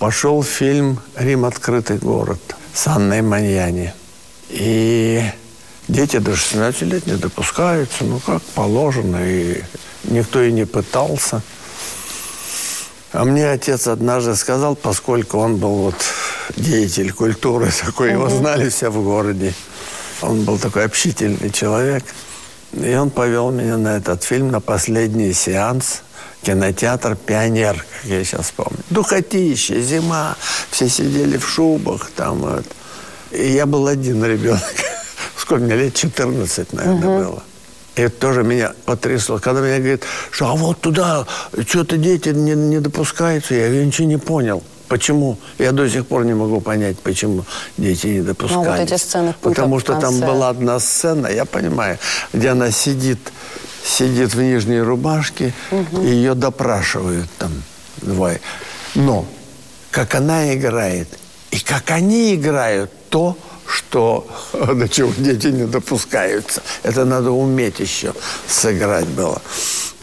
Пошел 0.00 0.42
фильм 0.42 0.98
«Рим. 1.14 1.44
Открытый 1.44 1.98
город» 1.98 2.40
с 2.74 2.88
Анной 2.88 3.22
Маньяни. 3.22 3.94
И 4.48 5.22
дети 5.88 6.18
до 6.18 6.36
16 6.36 6.82
лет 6.82 7.06
не 7.06 7.16
допускаются, 7.16 8.04
ну, 8.04 8.20
как 8.20 8.42
положено, 8.54 9.18
и 9.20 9.62
никто 10.04 10.42
и 10.42 10.52
не 10.52 10.66
пытался. 10.66 11.42
А 13.12 13.24
мне 13.24 13.50
отец 13.50 13.86
однажды 13.86 14.36
сказал, 14.36 14.76
поскольку 14.76 15.38
он 15.38 15.56
был 15.56 15.74
вот 15.76 15.96
деятель 16.56 17.12
культуры 17.12 17.70
такой, 17.84 18.12
его 18.12 18.28
знали 18.28 18.68
все 18.68 18.90
в 18.90 19.02
городе. 19.02 19.54
Он 20.20 20.44
был 20.44 20.58
такой 20.58 20.84
общительный 20.84 21.50
человек– 21.50 22.04
и 22.72 22.94
он 22.94 23.10
повел 23.10 23.50
меня 23.50 23.76
на 23.76 23.96
этот 23.96 24.22
фильм, 24.22 24.50
на 24.50 24.60
последний 24.60 25.32
сеанс. 25.32 26.02
Кинотеатр 26.42 27.16
«Пионер», 27.16 27.74
как 27.74 28.10
я 28.10 28.22
сейчас 28.22 28.52
помню. 28.52 28.78
Духотища, 28.90 29.80
зима, 29.80 30.36
все 30.70 30.88
сидели 30.88 31.36
в 31.36 31.48
шубах 31.48 32.10
там. 32.14 32.38
Вот. 32.38 32.64
И 33.32 33.48
я 33.48 33.66
был 33.66 33.88
один 33.88 34.24
ребенок. 34.24 34.62
Сколько 35.38 35.64
мне 35.64 35.76
лет? 35.76 35.94
14, 35.94 36.72
наверное, 36.72 37.08
угу. 37.08 37.24
было. 37.24 37.42
И 37.96 38.02
это 38.02 38.20
тоже 38.20 38.42
меня 38.42 38.72
потрясло. 38.84 39.38
Когда 39.38 39.60
мне 39.60 39.78
говорят, 39.78 40.02
что 40.30 40.48
а 40.48 40.54
вот 40.54 40.80
туда 40.80 41.26
что-то 41.66 41.96
дети 41.96 42.30
не, 42.30 42.54
не 42.54 42.80
допускаются, 42.80 43.54
я, 43.54 43.66
я 43.68 43.84
ничего 43.84 44.06
не 44.06 44.18
понял. 44.18 44.62
Почему? 44.88 45.36
Я 45.58 45.72
до 45.72 45.88
сих 45.88 46.06
пор 46.06 46.24
не 46.24 46.34
могу 46.34 46.60
понять, 46.60 46.98
почему 47.00 47.44
дети 47.76 48.06
не 48.06 48.20
допускались. 48.22 48.64
Ну, 48.64 48.72
вот 48.72 48.80
эти 48.80 48.96
сцены 48.98 49.34
Потому 49.42 49.80
что 49.80 50.00
там 50.00 50.18
была 50.20 50.48
одна 50.48 50.78
сцена, 50.80 51.26
я 51.26 51.44
понимаю, 51.44 51.98
где 52.32 52.50
она 52.50 52.70
сидит, 52.70 53.18
сидит 53.84 54.34
в 54.34 54.40
нижней 54.40 54.80
рубашке, 54.80 55.52
угу. 55.70 56.02
и 56.02 56.06
ее 56.06 56.34
допрашивают 56.34 57.28
там 57.38 57.52
двое. 58.00 58.40
Но 58.94 59.26
как 59.90 60.14
она 60.14 60.54
играет, 60.54 61.08
и 61.50 61.58
как 61.60 61.90
они 61.90 62.34
играют, 62.34 62.90
то, 63.10 63.36
то, 63.90 64.26
до 64.52 64.88
чего 64.88 65.12
дети 65.16 65.48
не 65.48 65.66
допускаются. 65.66 66.62
Это 66.82 67.04
надо 67.04 67.30
уметь 67.30 67.80
еще 67.80 68.12
сыграть 68.48 69.06
было. 69.08 69.40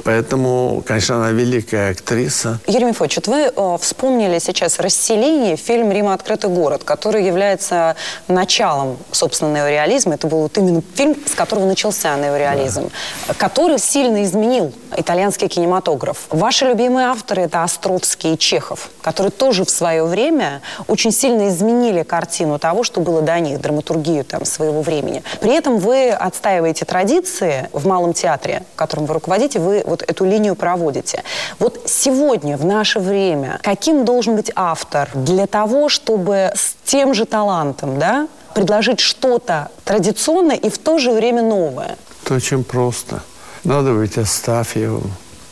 Поэтому, 0.05 0.83
конечно, 0.85 1.15
она 1.15 1.31
великая 1.31 1.91
актриса. 1.91 2.59
Юрий 2.67 2.85
Мефодич, 2.85 3.15
вот 3.15 3.27
вы 3.27 3.51
э, 3.53 3.77
вспомнили 3.81 4.37
сейчас 4.37 4.79
«Расселение», 4.79 5.55
фильм 5.55 5.91
«Рима. 5.91 6.13
Открытый 6.13 6.51
город», 6.51 6.83
который 6.83 7.25
является 7.25 7.95
началом, 8.27 8.99
собственно, 9.11 9.55
неореализма. 9.55 10.13
Это 10.13 10.27
был 10.27 10.41
вот 10.41 10.55
именно 10.59 10.83
фильм, 10.93 11.15
с 11.25 11.33
которого 11.33 11.65
начался 11.65 12.15
неореализм, 12.17 12.91
да. 13.27 13.33
который 13.33 13.79
сильно 13.79 14.23
изменил 14.23 14.71
итальянский 14.95 15.47
кинематограф. 15.47 16.27
Ваши 16.29 16.65
любимые 16.65 17.07
авторы– 17.07 17.41
это 17.43 17.63
Островский 17.63 18.35
и 18.35 18.37
Чехов, 18.37 18.91
которые 19.01 19.31
тоже 19.31 19.65
в 19.65 19.71
свое 19.71 20.03
время 20.03 20.61
очень 20.87 21.11
сильно 21.11 21.49
изменили 21.49 22.03
картину 22.03 22.59
того, 22.59 22.83
что 22.83 23.01
было 23.01 23.23
до 23.23 23.39
них, 23.39 23.59
драматургию 23.59 24.23
там, 24.23 24.45
своего 24.45 24.83
времени. 24.83 25.23
При 25.41 25.55
этом 25.55 25.79
вы 25.79 26.11
отстаиваете 26.11 26.85
традиции 26.85 27.69
в 27.73 27.87
Малом 27.87 28.13
театре, 28.13 28.61
которым 28.75 29.07
вы 29.07 29.15
руководите, 29.15 29.57
вы 29.57 29.83
вот 29.95 30.09
эту 30.09 30.25
линию 30.25 30.55
проводите. 30.55 31.23
Вот 31.59 31.81
сегодня, 31.85 32.57
в 32.57 32.65
наше 32.65 32.99
время, 32.99 33.59
каким 33.63 34.05
должен 34.05 34.35
быть 34.35 34.51
автор 34.55 35.09
для 35.13 35.47
того, 35.47 35.89
чтобы 35.89 36.51
с 36.53 36.75
тем 36.83 37.13
же 37.13 37.25
талантом, 37.25 37.97
да, 37.97 38.27
предложить 38.53 38.99
что-то 38.99 39.69
традиционное 39.85 40.57
и 40.57 40.69
в 40.69 40.77
то 40.77 40.97
же 40.99 41.11
время 41.11 41.41
новое? 41.41 41.97
Это 42.23 42.35
очень 42.35 42.63
просто. 42.63 43.21
Надо 43.63 43.93
быть 43.93 44.17
Астафьевым, 44.17 45.11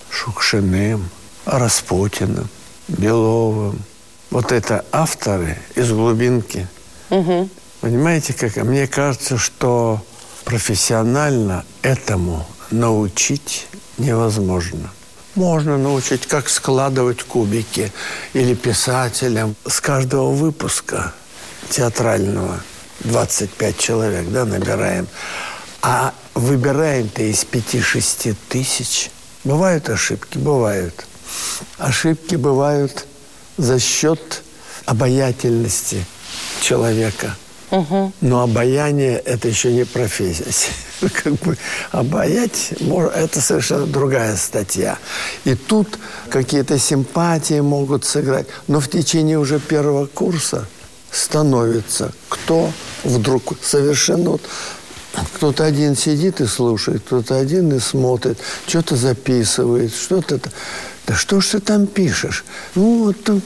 Шукшиным, 0.09 1.09
Распутиным, 1.45 2.49
Беловым. 2.87 3.81
Вот 4.29 4.51
это 4.51 4.83
авторы 4.91 5.57
из 5.75 5.91
глубинки. 5.91 6.67
Угу. 7.09 7.49
Понимаете, 7.81 8.33
как? 8.33 8.55
Мне 8.57 8.87
кажется, 8.87 9.37
что 9.37 9.99
профессионально 10.43 11.63
этому 11.81 12.45
научить 12.71 13.67
невозможно. 13.97 14.91
Можно 15.35 15.77
научить, 15.77 16.27
как 16.27 16.49
складывать 16.49 17.23
кубики 17.23 17.91
или 18.33 18.53
писателям. 18.53 19.55
С 19.65 19.81
каждого 19.81 20.31
выпуска 20.31 21.13
театрального 21.69 22.59
25 22.99 23.77
человек 23.77 24.29
да, 24.29 24.45
набираем. 24.45 25.07
А 25.81 26.13
выбираем-то 26.35 27.23
из 27.23 27.43
5-6 27.43 28.35
тысяч. 28.49 29.09
Бывают 29.43 29.89
ошибки? 29.89 30.37
Бывают. 30.37 31.05
Ошибки 31.77 32.35
бывают 32.35 33.07
за 33.57 33.79
счет 33.79 34.43
обаятельности 34.85 36.05
человека– 36.61 37.35
но 38.21 38.41
обаяние– 38.41 39.17
это 39.25 39.47
еще 39.47 39.71
не 39.73 39.83
профессия. 39.83 40.45
Как 41.23 41.33
бы 41.33 41.57
обаять– 41.91 42.73
это 43.15 43.41
совершенно 43.41 43.85
другая 43.85 44.35
статья. 44.35 44.97
И 45.45 45.55
тут 45.55 45.99
какие-то 46.29 46.77
симпатии 46.79 47.59
могут 47.59 48.05
сыграть. 48.05 48.47
Но 48.67 48.79
в 48.79 48.87
течение 48.87 49.39
уже 49.39 49.59
первого 49.59 50.05
курса 50.05 50.67
становится 51.11 52.11
кто 52.27 52.71
вдруг 53.03 53.53
совершенно 53.61 54.39
кто-то 55.35 55.63
один 55.63 55.95
сидит 55.95 56.41
и 56.41 56.47
слушает, 56.47 57.03
кто-то 57.05 57.37
один 57.37 57.71
и 57.71 57.79
смотрит, 57.79 58.39
что-то 58.65 58.95
записывает, 58.95 59.93
что-то... 59.93 60.39
Да 61.05 61.15
что 61.15 61.39
ж 61.39 61.47
ты 61.49 61.59
там 61.59 61.85
пишешь? 61.85 62.43
Ну, 62.73 63.03
вот, 63.03 63.41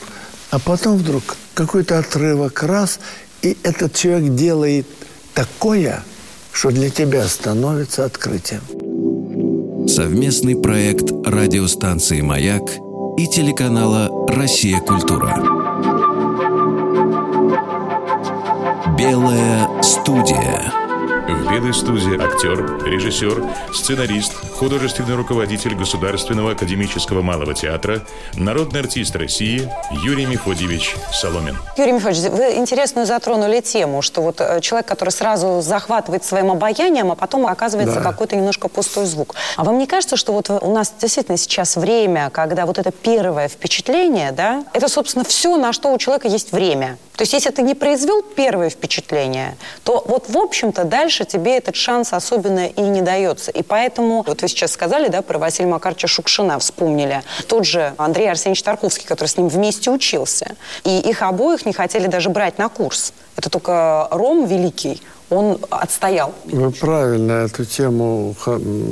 а 0.50 0.60
потом 0.60 0.98
вдруг 0.98 1.36
какой-то 1.54 2.00
отрывок 2.00 2.64
раз, 2.64 3.00
и 3.42 3.58
этот 3.64 3.96
человек 3.96 4.36
делает 4.36 4.88
такое, 5.34 6.06
что 6.58 6.72
для 6.72 6.90
тебя 6.90 7.24
становится 7.28 8.04
открытием. 8.04 8.64
Совместный 9.88 10.56
проект 10.56 11.12
радиостанции 11.24 12.22
«Маяк» 12.22 12.64
и 13.16 13.28
телеканала 13.28 14.10
«Россия. 14.28 14.80
Культура». 14.80 15.38
Белая 18.98 19.70
студия. 19.84 20.87
В 21.28 21.52
«Белой 21.52 21.74
студии» 21.74 22.16
актер, 22.16 22.86
режиссер, 22.86 23.44
сценарист, 23.74 24.32
художественный 24.54 25.16
руководитель 25.16 25.76
Государственного 25.76 26.52
академического 26.52 27.22
малого 27.22 27.54
театра, 27.54 28.00
народный 28.36 28.80
артист 28.80 29.14
России 29.14 29.70
Юрий 29.92 30.26
Мефодьевич 30.26 30.96
Соломин. 31.12 31.58
Юрий 31.76 31.92
Мефодьевич, 31.92 32.32
вы 32.32 32.56
интересную 32.56 33.06
затронули 33.06 33.60
тему, 33.60 34.02
что 34.02 34.22
вот 34.22 34.40
э, 34.40 34.62
человек, 34.62 34.88
который 34.88 35.10
сразу 35.10 35.60
захватывает 35.62 36.24
своим 36.24 36.50
обаянием, 36.50 37.12
а 37.12 37.16
потом 37.16 37.46
оказывается 37.46 37.96
да. 37.96 38.04
какой-то 38.04 38.38
немножко 38.38 38.70
пустой 38.70 39.06
звук. 39.06 39.36
А 39.58 39.66
вам 39.66 39.80
не 39.80 39.86
кажется, 39.86 40.16
что 40.16 40.32
вот 40.32 40.50
у 40.50 40.72
нас 40.72 40.94
действительно 40.98 41.38
сейчас 41.38 41.76
время, 41.76 42.30
когда 42.30 42.66
вот 42.66 42.78
это 42.78 42.92
первое 42.92 43.50
впечатление, 43.50 44.32
да, 44.32 44.64
это, 44.72 44.88
собственно, 44.88 45.26
все, 45.26 45.58
на 45.58 45.74
что 45.74 45.94
у 45.94 45.98
человека 45.98 46.30
есть 46.30 46.54
время. 46.54 46.98
То 47.18 47.24
есть, 47.24 47.34
если 47.34 47.50
ты 47.50 47.64
не 47.64 47.74
произвел 47.74 48.22
первое 48.22 48.70
впечатление, 48.70 49.58
то 49.84 50.04
вот, 50.08 50.30
в 50.30 50.38
общем-то, 50.38 50.84
дальше 50.84 51.26
тебе 51.26 51.58
этот 51.58 51.76
шанс 51.76 52.14
особенно 52.14 52.68
и 52.68 52.82
не 52.82 53.02
дается. 53.02 53.50
И 53.50 53.64
поэтому, 53.64 54.24
вот 54.26 54.44
вы 54.44 54.48
сейчас 54.48 54.72
сказали, 54.72 55.08
да, 55.08 55.24
про 55.24 55.40
Василия 55.40 55.68
Макаровича 55.68 56.08
Шукшина 56.08 56.60
вспомнили. 56.60 57.24
Тот 57.48 57.66
же 57.66 57.96
Андрей 57.98 58.30
Арсеньевич 58.30 58.62
Тарковский, 58.62 59.08
который 59.08 59.30
с 59.30 59.36
ним 59.36 59.50
вместе 59.50 59.90
учился. 59.90 60.56
И 60.84 61.00
их 61.00 61.24
обоих 61.24 61.66
не 61.66 61.74
хотели 61.74 62.06
даже 62.06 62.30
брать 62.30 62.60
на 62.60 62.70
курс. 62.70 63.14
Это 63.36 63.50
только 63.50 64.08
Ром 64.12 64.46
Великий, 64.46 65.02
он 65.30 65.60
отстоял. 65.70 66.34
Вы 66.46 66.72
правильно 66.72 67.32
эту 67.46 67.66
тему 67.66 68.36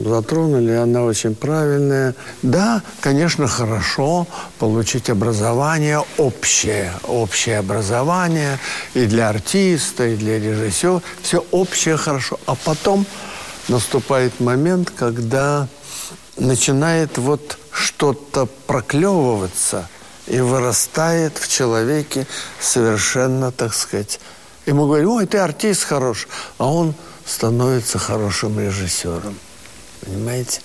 затронули, 0.06 0.72
она 0.72 1.04
очень 1.04 1.36
правильная. 1.36 2.14
Да, 2.42 2.82
конечно, 3.00 3.48
хорошо 3.48 4.28
получить 4.60 5.10
образование 5.10 6.04
общее, 6.18 6.92
общее 7.08 7.60
образование 7.60 8.60
и 8.94 9.06
для 9.06 9.30
артиста, 9.30 10.08
и 10.08 10.16
для 10.16 10.40
режиссера. 10.40 11.02
Все 11.22 11.44
общее 11.52 11.98
хорошо. 11.98 12.40
А 12.46 12.56
потом 12.56 13.06
наступает 13.70 14.40
момент, 14.40 14.92
когда 14.92 15.68
начинает 16.38 17.18
вот 17.18 17.58
что-то 17.72 18.48
проклевываться 18.68 19.88
и 20.28 20.40
вырастает 20.40 21.38
в 21.38 21.48
человеке 21.48 22.28
совершенно, 22.60 23.52
так 23.52 23.74
сказать, 23.74 24.20
Ему 24.66 24.86
говорят, 24.86 25.08
ой, 25.08 25.26
ты 25.26 25.38
артист 25.38 25.84
хорош. 25.84 26.28
А 26.58 26.72
он 26.72 26.94
становится 27.26 28.00
хорошим 28.00 28.60
режиссером. 28.60 29.38
Понимаете? 30.02 30.62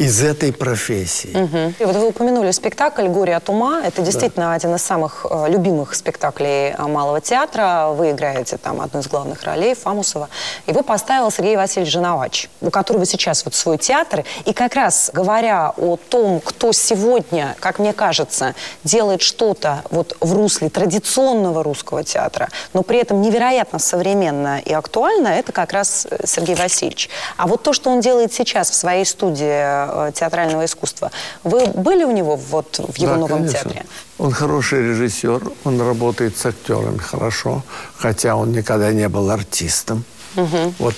Из 0.00 0.22
этой 0.22 0.50
профессии. 0.50 1.36
Угу. 1.36 1.74
И 1.78 1.84
вот 1.84 1.94
вы 1.94 2.08
упомянули 2.08 2.50
спектакль 2.52 3.06
«Горе 3.06 3.36
от 3.36 3.50
ума». 3.50 3.82
Это 3.84 4.00
действительно 4.00 4.46
да. 4.46 4.54
один 4.54 4.74
из 4.74 4.82
самых 4.82 5.26
э, 5.28 5.46
любимых 5.50 5.94
спектаклей 5.94 6.70
э, 6.70 6.86
Малого 6.86 7.20
театра. 7.20 7.88
Вы 7.90 8.12
играете 8.12 8.56
там 8.56 8.80
одну 8.80 9.00
из 9.00 9.08
главных 9.08 9.42
ролей, 9.42 9.74
Фамусова. 9.74 10.30
Его 10.66 10.82
поставил 10.82 11.30
Сергей 11.30 11.56
Васильевич 11.56 11.92
Женовач, 11.92 12.48
у 12.62 12.70
которого 12.70 13.04
сейчас 13.04 13.44
вот 13.44 13.54
свой 13.54 13.76
театр. 13.76 14.24
И 14.46 14.54
как 14.54 14.74
раз 14.74 15.10
говоря 15.12 15.74
о 15.76 15.98
том, 15.98 16.40
кто 16.40 16.72
сегодня, 16.72 17.54
как 17.60 17.78
мне 17.78 17.92
кажется, 17.92 18.54
делает 18.84 19.20
что-то 19.20 19.82
вот 19.90 20.16
в 20.20 20.32
русле 20.32 20.70
традиционного 20.70 21.62
русского 21.62 22.04
театра, 22.04 22.48
но 22.72 22.82
при 22.82 23.00
этом 23.00 23.20
невероятно 23.20 23.78
современно 23.78 24.60
и 24.60 24.72
актуально, 24.72 25.28
это 25.28 25.52
как 25.52 25.74
раз 25.74 26.06
э, 26.10 26.26
Сергей 26.26 26.54
Васильевич. 26.54 27.10
А 27.36 27.46
вот 27.46 27.62
то, 27.62 27.74
что 27.74 27.90
он 27.90 28.00
делает 28.00 28.32
сейчас 28.32 28.70
в 28.70 28.74
своей 28.74 29.04
студии 29.04 29.89
Э, 29.92 30.12
театрального 30.14 30.64
искусства. 30.64 31.10
Вы 31.44 31.66
были 31.66 32.04
у 32.04 32.12
него 32.12 32.36
вот 32.36 32.78
в 32.78 32.96
его 32.98 33.12
да, 33.12 33.18
новом 33.18 33.38
конечно. 33.38 33.58
театре? 33.60 33.86
Он 34.18 34.30
хороший 34.32 34.82
режиссер, 34.88 35.40
он 35.64 35.80
работает 35.80 36.36
с 36.36 36.46
актерами 36.46 36.98
хорошо, 36.98 37.62
хотя 37.96 38.36
он 38.36 38.52
никогда 38.52 38.92
не 38.92 39.08
был 39.08 39.30
артистом. 39.30 40.04
Угу. 40.36 40.74
Вот 40.78 40.94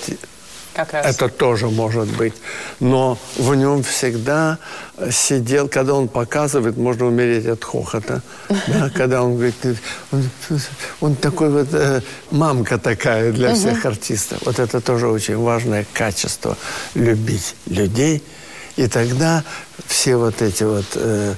как 0.73 0.93
раз. 0.93 1.05
Это 1.05 1.29
тоже 1.29 1.69
может 1.69 2.07
быть. 2.17 2.33
Но 2.79 3.17
в 3.37 3.55
нем 3.55 3.83
всегда 3.83 4.57
сидел, 5.11 5.67
когда 5.67 5.93
он 5.93 6.07
показывает, 6.07 6.77
можно 6.77 7.05
умереть 7.05 7.45
от 7.45 7.63
хохота. 7.63 8.21
Да, 8.67 8.89
когда 8.89 9.23
он 9.23 9.35
говорит, 9.35 9.55
он, 10.11 10.29
он 11.01 11.15
такой 11.15 11.49
вот, 11.49 11.67
э, 11.73 12.01
мамка 12.31 12.77
такая 12.77 13.31
для 13.31 13.53
всех 13.53 13.85
артистов. 13.85 14.39
Вот 14.45 14.59
это 14.59 14.81
тоже 14.81 15.07
очень 15.07 15.37
важное 15.37 15.85
качество. 15.93 16.57
Любить 16.95 17.55
людей– 17.65 18.23
и 18.75 18.87
тогда 18.87 19.43
все 19.87 20.15
вот 20.17 20.41
эти 20.41 20.63
вот 20.63 20.85
э, 20.95 21.35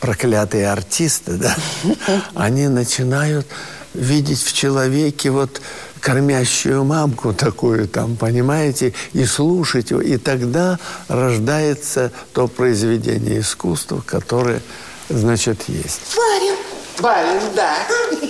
проклятые 0.00 0.70
артисты, 0.70 1.32
да, 1.32 1.56
они 2.34 2.68
начинают 2.68 3.46
видеть 3.94 4.42
в 4.42 4.52
человеке 4.52 5.30
вот 5.30 5.60
кормящую 6.00 6.84
мамку 6.84 7.32
такую 7.32 7.88
там, 7.88 8.16
понимаете, 8.16 8.94
и 9.12 9.24
слушать 9.24 9.90
его. 9.90 10.00
И 10.00 10.16
тогда 10.16 10.78
рождается 11.08 12.12
то 12.32 12.46
произведение 12.46 13.40
искусства, 13.40 14.02
которое, 14.04 14.60
значит, 15.08 15.68
есть. 15.68 16.16
Барин. 16.16 16.56
Барин, 17.00 17.42
да. 17.54 17.74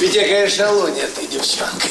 Ведь 0.00 0.14
какая 0.14 0.48
шалунья 0.48 1.08
ты, 1.14 1.26
девчонка. 1.26 1.88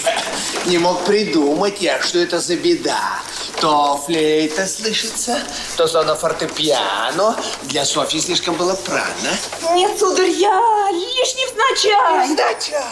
Не 0.65 0.77
мог 0.77 1.03
придумать 1.05 1.81
я, 1.81 2.01
что 2.01 2.19
это 2.19 2.39
за 2.39 2.55
беда. 2.55 3.21
То 3.59 3.99
флейта 4.05 4.67
слышится, 4.67 5.39
то 5.77 5.87
зона 5.87 6.15
фортепиано. 6.15 7.35
Для 7.63 7.85
Софьи 7.85 8.19
слишком 8.21 8.55
было 8.55 8.75
прано. 8.75 9.73
Нет, 9.73 9.97
сударь, 9.97 10.29
я 10.29 10.89
лишь 10.91 11.33
невзначай. 11.35 12.27
Невзначай. 12.29 12.83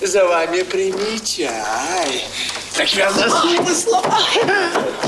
За 0.00 0.24
вами 0.26 0.62
прими 0.62 1.20
чай. 1.24 2.24
Так 2.76 2.92
верно 2.92 3.28
смысла. 3.28 4.02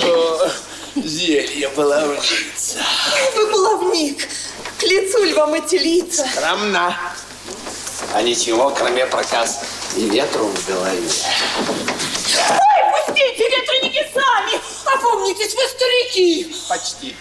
О, 0.02 0.50
Зелье 0.96 1.68
баловница. 1.68 2.78
Вы 3.36 3.50
баловник. 3.52 4.28
К 4.78 4.82
лицу 4.82 5.24
ль 5.24 5.34
вам 5.34 5.54
эти 5.54 5.76
лица? 5.76 6.26
Скромна. 6.34 6.96
А 8.12 8.20
ничего, 8.20 8.70
кроме 8.70 9.06
проказ 9.06 9.60
и 9.96 10.08
ветру 10.08 10.48
в 10.48 10.66
голове. 10.66 11.08
Ветреники 13.82 14.06
сами. 14.14 14.60
Опомнитесь, 14.94 15.54
вы 15.54 15.62
старики. 15.68 16.54
Почти. 16.68 17.16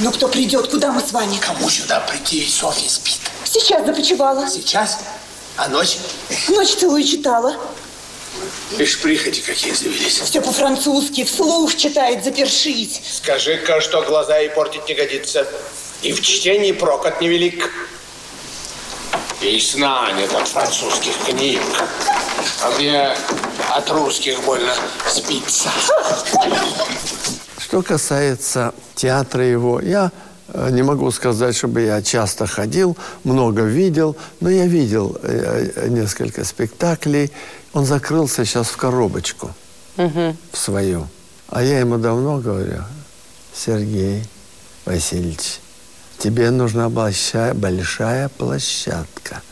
Ну, 0.00 0.12
кто 0.12 0.28
придет, 0.28 0.68
куда 0.68 0.92
мы 0.92 1.00
с 1.00 1.12
вами? 1.12 1.38
Кому 1.38 1.70
сюда 1.70 2.00
прийти? 2.00 2.46
Софья 2.46 2.88
спит. 2.88 3.20
Сейчас 3.44 3.86
започевала. 3.86 4.48
Сейчас? 4.48 4.98
А 5.56 5.68
ночь? 5.68 5.98
Ночь 6.48 6.74
целую 6.74 7.04
читала. 7.04 7.56
Ишь, 8.78 9.00
прихоти 9.00 9.40
какие 9.40 9.72
завелись. 9.72 10.18
Все 10.18 10.40
по-французски, 10.40 11.24
вслух 11.24 11.76
читает, 11.76 12.24
запершись. 12.24 13.00
Скажи-ка, 13.08 13.80
что 13.80 14.02
глаза 14.02 14.40
и 14.40 14.48
портить 14.48 14.88
не 14.88 14.94
годится. 14.94 15.46
И 16.04 16.12
в 16.12 16.20
чтении 16.20 16.72
прокат 16.72 17.22
невелик. 17.22 17.70
И 19.40 19.58
сна 19.58 20.12
нет 20.12 20.34
от 20.34 20.46
французских 20.46 21.16
книг. 21.26 21.60
А 22.62 22.70
мне 22.78 23.14
от 23.70 23.90
русских 23.90 24.44
больно 24.44 24.74
спится. 25.08 25.70
Что 27.58 27.82
касается 27.82 28.74
театра 28.94 29.44
его, 29.44 29.80
я 29.80 30.12
э, 30.48 30.68
не 30.72 30.82
могу 30.82 31.10
сказать, 31.10 31.56
чтобы 31.56 31.80
я 31.80 32.02
часто 32.02 32.46
ходил, 32.46 32.98
много 33.24 33.62
видел, 33.62 34.14
но 34.40 34.50
я 34.50 34.66
видел 34.66 35.16
э, 35.22 35.70
э, 35.74 35.88
несколько 35.88 36.44
спектаклей. 36.44 37.32
Он 37.72 37.86
закрылся 37.86 38.44
сейчас 38.44 38.68
в 38.68 38.76
коробочку, 38.76 39.54
в 39.96 40.34
свою. 40.52 41.08
А 41.48 41.62
я 41.62 41.80
ему 41.80 41.96
давно 41.96 42.38
говорю, 42.38 42.82
Сергей 43.54 44.22
Васильевич, 44.84 45.60
тебе 46.18 46.50
нужна 46.50 46.88
большая, 46.88 47.54
большая 47.54 48.28
площадка. 48.28 49.42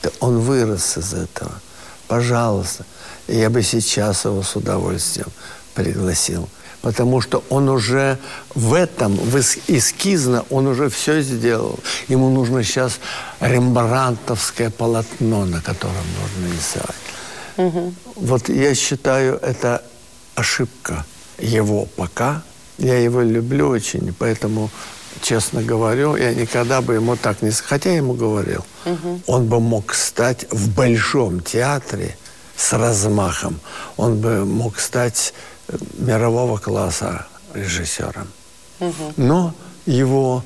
Ты- 0.00 0.10
Он 0.20 0.40
вырос 0.40 0.96
из 0.98 1.14
этого. 1.14 1.52
Пожалуйста. 2.08 2.84
И 3.28 3.36
я 3.38 3.50
бы 3.50 3.62
сейчас 3.62 4.24
его 4.24 4.42
с 4.42 4.56
удовольствием 4.56 5.28
пригласил. 5.74 6.48
Потому 6.82 7.20
что 7.20 7.44
он 7.48 7.68
уже 7.68 8.18
в 8.56 8.74
этом, 8.74 9.14
в 9.14 9.36
эс- 9.36 9.58
эскизно, 9.68 10.44
он 10.50 10.66
уже 10.66 10.88
все 10.88 11.22
сделал. 11.22 11.78
Ему 12.08 12.28
нужно 12.30 12.64
сейчас 12.64 12.98
рембрандтовское 13.40 14.70
полотно, 14.70 15.44
на 15.44 15.60
котором 15.60 15.94
нужно 16.20 16.52
рисовать. 16.56 17.92
Вот 18.16 18.48
я 18.48 18.74
считаю, 18.74 19.38
это 19.42 19.82
ошибка 20.34 21.04
его 21.38 21.86
пока. 21.96 22.42
Я 22.78 22.98
его 22.98 23.20
люблю 23.22 23.68
очень, 23.68 24.12
поэтому, 24.18 24.70
честно 25.20 25.62
говорю, 25.62 26.16
я 26.16 26.34
никогда 26.34 26.80
бы 26.80 26.94
ему 26.94 27.16
так 27.16 27.42
не... 27.42 27.50
Хотя 27.50 27.90
я 27.90 27.96
ему 27.96 28.14
говорил, 28.14 28.64
он 29.26 29.46
бы 29.46 29.60
мог 29.60 29.94
стать 29.94 30.46
в 30.50 30.74
большом 30.74 31.40
театре 31.40 32.16
с 32.56 32.72
размахом. 32.72 33.60
Он 33.96 34.20
бы 34.20 34.44
мог 34.44 34.78
стать 34.78 35.34
э, 35.68 35.76
мирового 35.98 36.58
класса 36.58 37.26
режиссером. 37.54 38.28
Но 39.16 39.54
его 39.86 40.44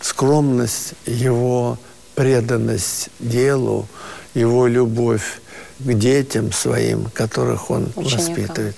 скромность, 0.00 0.94
его 1.06 1.78
преданность 2.14 3.08
делу, 3.18 3.88
его 4.34 4.66
любовь 4.66 5.40
к 5.78 5.92
детям 5.94 6.52
своим, 6.52 7.10
которых 7.14 7.70
он 7.70 7.92
Ученикам. 7.96 8.18
воспитывает. 8.18 8.76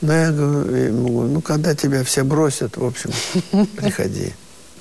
Но 0.00 0.12
я 0.14 0.30
говорю, 0.30 0.74
ему 0.76 1.08
говорю, 1.08 1.32
ну, 1.32 1.40
когда 1.42 1.74
тебя 1.74 2.04
все 2.04 2.24
бросят, 2.24 2.76
в 2.76 2.84
общем, 2.84 3.10
приходи. 3.76 4.32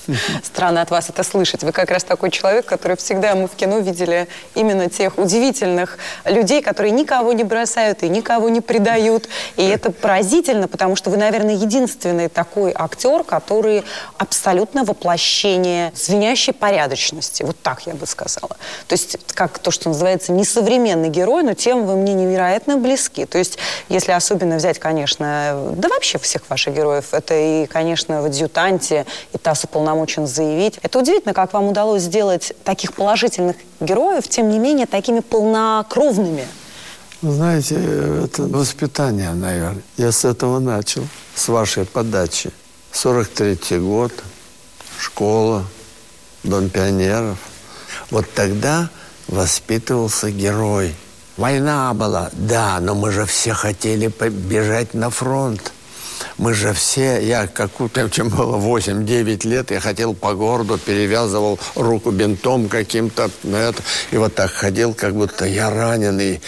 Странно 0.43 0.81
от 0.81 0.91
вас 0.91 1.09
это 1.09 1.23
слышать. 1.23 1.63
Вы 1.63 1.71
как 1.71 1.91
раз 1.91 2.03
такой 2.03 2.31
человек, 2.31 2.65
который 2.65 2.97
всегда 2.97 3.35
мы 3.35 3.47
в 3.47 3.55
кино 3.55 3.79
видели 3.79 4.27
именно 4.55 4.89
тех 4.89 5.17
удивительных 5.17 5.97
людей, 6.25 6.61
которые 6.61 6.91
никого 6.91 7.33
не 7.33 7.43
бросают 7.43 8.03
и 8.03 8.09
никого 8.09 8.49
не 8.49 8.61
предают. 8.61 9.27
И 9.57 9.67
это 9.67 9.91
поразительно, 9.91 10.67
потому 10.67 10.95
что 10.95 11.09
вы, 11.09 11.17
наверное, 11.17 11.55
единственный 11.55 12.29
такой 12.29 12.71
актер, 12.75 13.23
который 13.23 13.83
абсолютно 14.17 14.83
воплощение 14.83 15.91
звенящей 15.95 16.53
порядочности. 16.53 17.43
Вот 17.43 17.57
так 17.61 17.85
я 17.85 17.93
бы 17.93 18.05
сказала. 18.05 18.57
То 18.87 18.93
есть, 18.93 19.17
как 19.33 19.59
то, 19.59 19.71
что 19.71 19.89
называется, 19.89 20.31
несовременный 20.31 21.09
герой, 21.09 21.43
но 21.43 21.53
тем 21.53 21.85
вы 21.85 21.95
мне 21.95 22.13
невероятно 22.13 22.77
близки. 22.77 23.25
То 23.25 23.37
есть, 23.37 23.57
если 23.87 24.11
особенно 24.11 24.55
взять, 24.57 24.79
конечно, 24.79 25.73
да 25.75 25.89
вообще 25.89 26.17
всех 26.17 26.49
ваших 26.49 26.75
героев, 26.75 27.13
это 27.13 27.33
и, 27.33 27.65
конечно, 27.65 28.21
в 28.21 28.25
«Адъютанте», 28.25 29.05
и 29.33 29.37
ТАСС 29.37 29.65
уполномочен 29.99 30.27
заявить. 30.27 30.79
Это 30.81 30.99
удивительно, 30.99 31.33
как 31.33 31.53
вам 31.53 31.69
удалось 31.69 32.03
сделать 32.03 32.53
таких 32.63 32.93
положительных 32.93 33.55
героев, 33.79 34.27
тем 34.27 34.49
не 34.49 34.59
менее, 34.59 34.85
такими 34.85 35.19
полнокровными. 35.19 36.45
Вы 37.21 37.31
знаете, 37.33 37.75
это 38.23 38.43
воспитание, 38.43 39.31
наверное. 39.31 39.81
Я 39.97 40.11
с 40.11 40.25
этого 40.25 40.59
начал, 40.59 41.03
с 41.35 41.49
вашей 41.49 41.85
подачи. 41.85 42.51
43-й 42.93 43.79
год, 43.79 44.11
школа, 44.97 45.63
Дом 46.43 46.69
пионеров. 46.69 47.37
Вот 48.11 48.25
тогда 48.33 48.89
воспитывался 49.27 50.31
герой. 50.31 50.95
Война 51.35 51.93
была, 51.93 52.29
да, 52.33 52.79
но 52.79 52.95
мы 52.95 53.11
же 53.11 53.25
все 53.25 53.53
хотели 53.53 54.07
побежать 54.07 54.93
на 54.93 55.09
фронт. 55.09 55.73
Мы 56.39 56.53
же 56.53 56.71
все, 56.71 57.19
я 57.21 57.47
как 57.47 57.71
чем 58.11 58.29
было 58.29 58.57
8-9 58.57 59.45
лет, 59.45 59.71
я 59.71 59.81
хотел 59.81 60.13
по 60.13 60.33
городу, 60.33 60.77
перевязывал 60.77 61.59
руку 61.75 62.11
бинтом 62.11 62.69
каким-то, 62.69 63.29
ну, 63.43 63.57
это, 63.57 63.83
и 64.11 64.17
вот 64.17 64.35
так 64.35 64.49
ходил, 64.49 64.93
как 64.93 65.15
будто 65.15 65.45
я 65.45 65.69
раненый. 65.69 66.41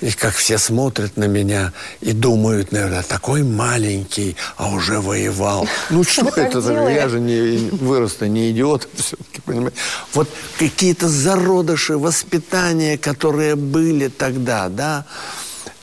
И 0.00 0.12
как 0.12 0.34
все 0.34 0.58
смотрят 0.58 1.16
на 1.16 1.24
меня 1.24 1.72
и 2.00 2.12
думают, 2.12 2.70
наверное, 2.72 3.02
такой 3.02 3.42
маленький, 3.42 4.36
а 4.56 4.70
уже 4.70 5.00
воевал. 5.00 5.66
Ну 5.90 6.04
что 6.08 6.28
это? 6.28 6.60
Я 6.90 7.08
же 7.08 7.18
не 7.18 7.70
вырос-то 7.70 8.28
не 8.28 8.52
идиот 8.52 8.88
все-таки, 8.96 9.40
понимаете? 9.40 9.76
Вот 10.12 10.28
какие-то 10.58 11.08
зародыши 11.08 11.98
воспитания, 11.98 12.98
которые 12.98 13.56
были 13.56 14.08
тогда, 14.08 14.68
да. 14.68 15.06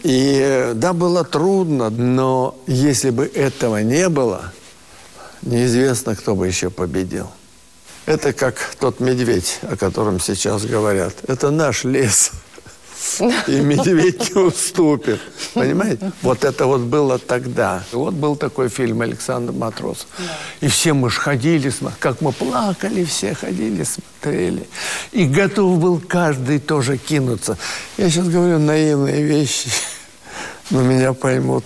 И 0.03 0.39
э, 0.41 0.73
да, 0.73 0.93
было 0.93 1.23
трудно, 1.23 1.89
но 1.89 2.55
если 2.65 3.11
бы 3.11 3.25
этого 3.25 3.83
не 3.83 4.09
было, 4.09 4.51
неизвестно, 5.41 6.15
кто 6.15 6.35
бы 6.35 6.47
еще 6.47 6.69
победил. 6.69 7.29
Это 8.05 8.33
как 8.33 8.55
тот 8.79 8.99
медведь, 8.99 9.59
о 9.61 9.77
котором 9.77 10.19
сейчас 10.19 10.65
говорят. 10.65 11.13
Это 11.27 11.51
наш 11.51 11.83
лес. 11.83 12.31
И 13.47 13.59
медведь 13.59 14.35
не 14.35 14.41
уступит. 14.41 15.19
Понимаете? 15.53 16.11
Вот 16.21 16.43
это 16.43 16.65
вот 16.65 16.81
было 16.81 17.17
тогда. 17.17 17.83
Вот 17.91 18.13
был 18.13 18.35
такой 18.35 18.69
фильм 18.69 19.01
Александр 19.01 19.53
Матросов. 19.53 20.07
И 20.61 20.67
все 20.67 20.93
мы 20.93 21.09
ж 21.09 21.17
ходили, 21.17 21.71
как 21.99 22.21
мы 22.21 22.31
плакали, 22.31 23.03
все 23.03 23.33
ходили, 23.33 23.83
смотрели. 23.83 24.67
И 25.11 25.25
готов 25.25 25.79
был 25.79 25.99
каждый 25.99 26.59
тоже 26.59 26.97
кинуться. 26.97 27.57
Я 27.97 28.09
сейчас 28.09 28.27
говорю 28.27 28.59
наивные 28.59 29.23
вещи, 29.23 29.69
но 30.69 30.81
меня 30.81 31.13
поймут 31.13 31.65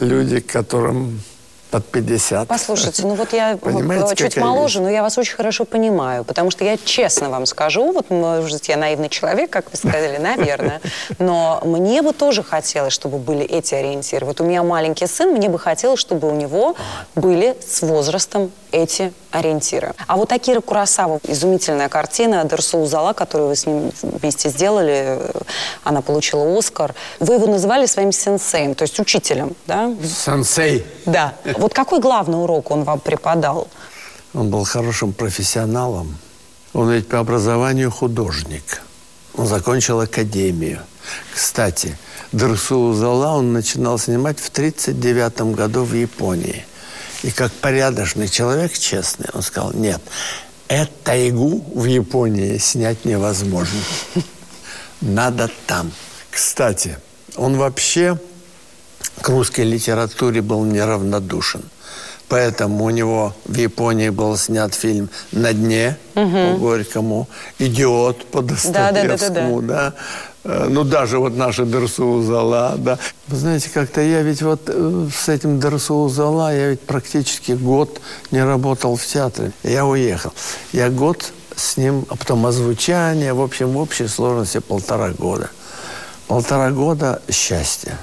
люди, 0.00 0.40
которым 0.40 1.20
под 1.70 1.84
50. 1.86 2.48
Послушайте, 2.48 3.02
ну 3.02 3.14
вот 3.14 3.32
я 3.32 3.56
Понимаете, 3.56 4.14
чуть 4.16 4.34
какая 4.34 4.44
моложе, 4.44 4.78
вещь? 4.78 4.84
но 4.84 4.90
я 4.90 5.02
вас 5.02 5.18
очень 5.18 5.36
хорошо 5.36 5.64
понимаю, 5.64 6.24
потому 6.24 6.50
что 6.50 6.64
я 6.64 6.76
честно 6.76 7.30
вам 7.30 7.46
скажу, 7.46 7.92
вот, 7.92 8.10
может, 8.10 8.66
я 8.66 8.76
наивный 8.76 9.08
человек, 9.08 9.50
как 9.50 9.70
вы 9.70 9.76
сказали, 9.76 10.16
наверное, 10.18 10.80
но 11.18 11.60
мне 11.64 12.02
бы 12.02 12.12
тоже 12.12 12.42
хотелось, 12.42 12.92
чтобы 12.92 13.18
были 13.18 13.44
эти 13.44 13.74
ориентиры. 13.74 14.26
Вот 14.26 14.40
у 14.40 14.44
меня 14.44 14.62
маленький 14.62 15.06
сын, 15.06 15.30
мне 15.32 15.48
бы 15.48 15.58
хотелось, 15.58 16.00
чтобы 16.00 16.28
у 16.28 16.34
него 16.34 16.74
были 17.14 17.56
с 17.66 17.82
возрастом 17.82 18.50
эти 18.72 19.12
ориентиры. 19.30 19.94
А 20.06 20.16
вот 20.16 20.32
Акира 20.32 20.60
Курасава, 20.60 21.20
изумительная 21.24 21.88
картина 21.88 22.44
Дерсу 22.44 22.84
Зала, 22.86 23.12
которую 23.12 23.48
вы 23.50 23.56
с 23.56 23.66
ним 23.66 23.92
вместе 24.02 24.48
сделали, 24.48 25.18
э, 25.18 25.32
она 25.84 26.00
получила 26.02 26.58
Оскар. 26.58 26.94
Вы 27.20 27.34
его 27.34 27.46
называли 27.46 27.86
своим 27.86 28.12
сенсеем, 28.12 28.74
то 28.74 28.82
есть 28.82 28.98
учителем, 28.98 29.54
да? 29.66 29.90
Сансей. 30.04 30.86
Да, 31.06 31.34
Вот 31.58 31.74
какой 31.74 31.98
главный 31.98 32.40
урок 32.40 32.70
он 32.70 32.84
вам 32.84 33.00
преподал? 33.00 33.68
Он 34.32 34.48
был 34.48 34.64
хорошим 34.64 35.12
профессионалом. 35.12 36.16
Он 36.72 36.88
ведь 36.90 37.08
по 37.08 37.18
образованию 37.18 37.90
художник. 37.90 38.82
Он 39.34 39.46
закончил 39.48 40.00
академию. 40.00 40.80
Кстати, 41.34 41.98
Дерсу 42.30 42.92
Зала 42.92 43.38
он 43.38 43.52
начинал 43.52 43.98
снимать 43.98 44.38
в 44.38 44.50
1939 44.50 45.56
году 45.56 45.82
в 45.82 45.94
Японии. 45.94 46.64
И 47.24 47.32
как 47.32 47.50
порядочный 47.54 48.28
человек, 48.28 48.78
честный, 48.78 49.26
он 49.32 49.42
сказал, 49.42 49.72
нет, 49.72 50.00
эту 50.68 50.92
тайгу 51.02 51.64
в 51.74 51.86
Японии 51.86 52.58
снять 52.58 53.04
невозможно. 53.04 53.80
Надо 55.00 55.50
там. 55.66 55.90
Кстати, 56.30 56.98
он 57.34 57.56
вообще 57.56 58.20
к 59.20 59.28
русской 59.28 59.64
литературе 59.64 60.42
был 60.42 60.64
неравнодушен. 60.64 61.62
Поэтому 62.28 62.84
у 62.84 62.90
него 62.90 63.34
в 63.46 63.56
Японии 63.56 64.10
был 64.10 64.36
снят 64.36 64.74
фильм 64.74 65.08
«На 65.32 65.54
дне» 65.54 65.96
угу. 66.14 66.30
по 66.30 66.58
Горькому, 66.58 67.28
«Идиот» 67.58 68.26
по 68.26 68.42
Достоевскому, 68.42 69.62
да, 69.62 69.66
да, 69.66 69.74
да, 69.74 69.90
да. 69.90 69.90
да. 69.90 69.94
Э, 70.44 70.66
ну, 70.68 70.84
даже 70.84 71.18
вот 71.18 71.36
наши 71.36 71.64
Дерсу 71.64 72.22
Зала, 72.22 72.74
да. 72.78 72.98
Вы 73.28 73.36
знаете, 73.36 73.70
как-то 73.72 74.00
я 74.00 74.22
ведь 74.22 74.42
вот 74.42 74.62
э, 74.66 75.08
с 75.14 75.28
этим 75.28 75.60
Дерсу 75.60 76.08
Зала, 76.08 76.54
я 76.54 76.70
ведь 76.70 76.80
практически 76.80 77.52
год 77.52 78.00
не 78.30 78.42
работал 78.42 78.96
в 78.96 79.04
театре. 79.04 79.52
Я 79.62 79.84
уехал. 79.84 80.32
Я 80.72 80.90
год 80.90 81.32
с 81.56 81.76
ним, 81.76 82.06
а 82.08 82.16
потом 82.16 82.46
озвучание, 82.46 83.32
в 83.32 83.42
общем, 83.42 83.70
в 83.70 83.78
общей 83.78 84.06
сложности 84.06 84.58
полтора 84.58 85.10
года. 85.10 85.50
Полтора 86.28 86.70
года 86.70 87.20
счастья. 87.30 87.98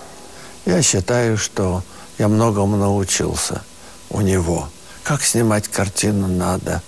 Я 0.65 0.81
считаю, 0.81 1.37
что 1.37 1.83
я 2.17 2.27
многому 2.27 2.77
научился 2.77 3.63
у 4.09 4.21
него. 4.21 4.69
Как 5.03 5.21
снимать 5.21 5.67
картину 5.67 6.27
надо. 6.27 6.81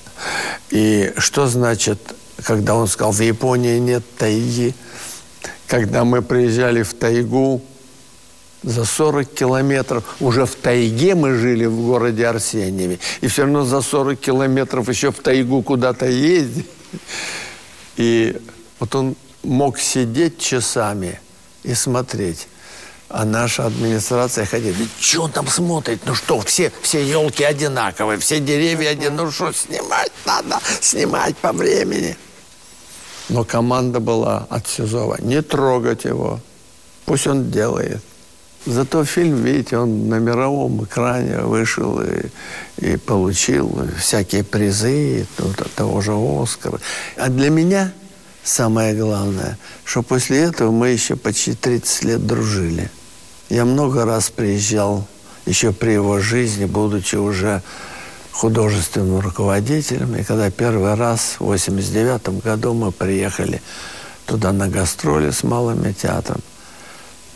И 0.69 1.13
что 1.17 1.47
значит, 1.47 1.99
когда 2.43 2.75
он 2.75 2.87
сказал, 2.87 3.11
в 3.11 3.21
Японии 3.21 3.77
нет 3.79 4.03
тайги– 4.17 4.75
когда 5.67 6.05
мы 6.05 6.21
приезжали 6.21 6.81
в 6.81 6.93
тайгу, 6.93 7.61
за 8.63 8.85
40 8.85 9.33
километров, 9.33 10.03
уже 10.19 10.45
в 10.45 10.55
тайге 10.55 11.13
мы 11.13 11.35
жили 11.35 11.65
в 11.65 11.79
городе 11.85 12.25
Арсеньеве, 12.25 12.99
и 13.21 13.27
все 13.27 13.43
равно 13.43 13.63
за 13.63 13.81
40 13.81 14.19
километров 14.19 14.89
еще 14.89 15.11
в 15.11 15.19
тайгу 15.19 15.61
куда-то 15.61 16.07
ездить. 16.07 16.65
И 17.97 18.35
вот 18.79 18.95
он 18.95 19.15
мог 19.43 19.77
сидеть 19.79 20.39
часами 20.39 21.19
и 21.63 21.75
смотреть. 21.75 22.47
А 23.09 23.23
наша 23.23 23.65
администрация 23.65 24.45
ходила, 24.45 24.75
что 24.99 25.23
он 25.23 25.31
там 25.31 25.47
смотрит? 25.47 26.01
Ну 26.05 26.13
что, 26.13 26.41
все, 26.41 26.73
все 26.81 27.01
елки 27.05 27.43
одинаковые, 27.43 28.19
все 28.19 28.39
деревья 28.39 28.89
одинаковые. 28.89 29.25
Ну 29.25 29.31
что, 29.31 29.53
снимать 29.53 30.11
надо, 30.25 30.59
снимать 30.81 31.37
по 31.37 31.53
времени. 31.53 32.17
Но 33.29 33.45
команда 33.45 33.99
была 33.99 34.45
от 34.49 34.67
Сизова. 34.67 35.17
Не 35.19 35.41
трогать 35.41 36.03
его. 36.03 36.39
Пусть 37.05 37.27
он 37.27 37.49
делает. 37.49 38.01
Зато 38.65 39.05
фильм, 39.05 39.43
видите, 39.43 39.77
он 39.77 40.09
на 40.09 40.15
мировом 40.15 40.83
экране 40.83 41.39
вышел 41.39 42.01
и, 42.01 42.25
и 42.77 42.97
получил 42.97 43.87
всякие 43.97 44.43
призы, 44.43 45.25
тут, 45.37 45.55
того 45.73 46.01
же 46.01 46.11
Оскара. 46.13 46.79
А 47.15 47.29
для 47.29 47.49
меня 47.49 47.93
самое 48.43 48.93
главное, 48.93 49.57
что 49.85 50.03
после 50.03 50.39
этого 50.39 50.71
мы 50.71 50.89
еще 50.89 51.15
почти 51.15 51.53
30 51.53 52.03
лет 52.03 52.27
дружили. 52.27 52.89
Я 53.49 53.65
много 53.65 54.05
раз 54.05 54.29
приезжал 54.29 55.07
еще 55.45 55.71
при 55.71 55.91
его 55.91 56.19
жизни, 56.19 56.65
будучи 56.65 57.15
уже 57.15 57.61
художественным 58.31 59.19
руководителем. 59.19 60.15
И 60.15 60.23
когда 60.23 60.51
первый 60.51 60.93
раз 60.95 61.37
в 61.39 61.45
89 61.45 62.43
году 62.43 62.73
мы 62.73 62.91
приехали 62.91 63.61
туда 64.25 64.51
на 64.51 64.67
гастроли 64.67 65.31
с 65.31 65.43
малым 65.43 65.93
театром, 65.93 66.41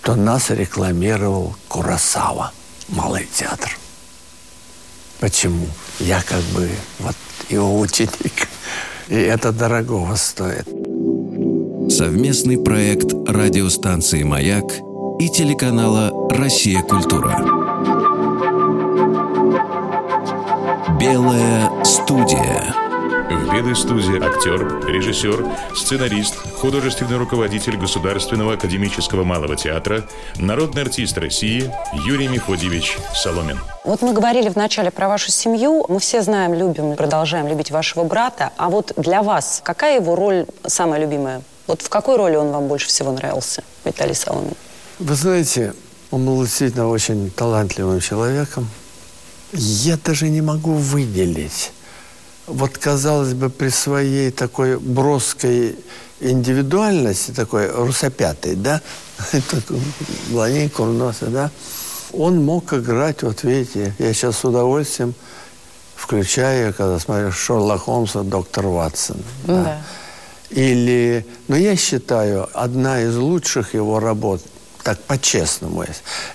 то 0.01 0.15
нас 0.15 0.49
рекламировал 0.49 1.55
Курасава, 1.67 2.51
малый 2.89 3.27
театр. 3.33 3.77
Почему? 5.19 5.67
Я 5.99 6.21
как 6.21 6.41
бы 6.55 6.69
вот 6.99 7.15
его 7.49 7.79
ученик. 7.79 8.47
И 9.07 9.15
это 9.15 9.51
дорогого 9.51 10.15
стоит. 10.15 10.67
Совместный 11.91 12.57
проект 12.57 13.13
радиостанции 13.27 14.23
«Маяк» 14.23 14.65
и 15.21 15.29
телеканала 15.29 16.11
«Россия. 16.31 16.81
Культура». 16.81 17.37
Белая 20.99 21.69
студия. 21.83 22.73
В 23.29 23.53
Белой 23.53 23.75
студии 23.75 24.17
актер, 24.17 24.83
режиссер, 24.87 25.45
сценарист, 25.75 26.35
художественный 26.55 27.17
руководитель 27.17 27.77
Государственного 27.77 28.53
академического 28.53 29.23
малого 29.23 29.55
театра, 29.55 30.05
народный 30.37 30.81
артист 30.81 31.15
России 31.19 31.71
Юрий 31.93 32.27
Мефодьевич 32.27 32.97
Соломин. 33.13 33.59
Вот 33.83 34.01
мы 34.01 34.13
говорили 34.13 34.49
вначале 34.49 34.89
про 34.89 35.07
вашу 35.07 35.29
семью. 35.29 35.85
Мы 35.87 35.99
все 35.99 36.23
знаем, 36.23 36.55
любим, 36.55 36.95
продолжаем 36.95 37.47
любить 37.47 37.69
вашего 37.69 38.05
брата. 38.05 38.49
А 38.57 38.71
вот 38.71 38.93
для 38.97 39.21
вас 39.21 39.61
какая 39.63 39.99
его 39.99 40.15
роль 40.15 40.47
самая 40.65 40.99
любимая? 40.99 41.43
Вот 41.67 41.83
в 41.83 41.89
какой 41.89 42.17
роли 42.17 42.37
он 42.37 42.51
вам 42.51 42.67
больше 42.67 42.87
всего 42.87 43.11
нравился, 43.11 43.63
Виталий 43.85 44.15
Соломин? 44.15 44.55
Вы 45.01 45.15
знаете, 45.15 45.73
он 46.11 46.27
был 46.27 46.43
действительно 46.43 46.87
очень 46.87 47.31
талантливым 47.31 47.99
человеком. 48.01 48.69
Я 49.51 49.97
даже 49.97 50.29
не 50.29 50.41
могу 50.41 50.73
выделить. 50.73 51.71
Вот, 52.45 52.77
казалось 52.77 53.33
бы, 53.33 53.49
при 53.49 53.69
своей 53.69 54.29
такой 54.29 54.77
броской 54.77 55.75
индивидуальности, 56.19 57.31
такой 57.31 57.71
русопятой, 57.71 58.53
да, 58.55 58.79
блондин, 60.29 60.69
курносый, 60.69 61.29
да, 61.29 61.49
он 62.13 62.45
мог 62.45 62.71
играть, 62.71 63.23
вот 63.23 63.41
видите, 63.41 63.95
я 63.97 64.13
сейчас 64.13 64.37
с 64.37 64.45
удовольствием 64.45 65.15
включаю, 65.95 66.75
когда 66.75 66.99
смотрю 66.99 67.31
Шерлок 67.31 67.85
Холмса, 67.85 68.21
доктор 68.21 68.67
Ватсон. 68.67 69.17
Да. 69.47 69.63
да. 69.63 69.81
Или, 70.51 71.25
ну, 71.47 71.55
я 71.55 71.75
считаю, 71.75 72.47
одна 72.53 73.01
из 73.01 73.15
лучших 73.15 73.73
его 73.73 73.99
работ, 73.99 74.41
так 74.83 74.99
по-честному 75.03 75.85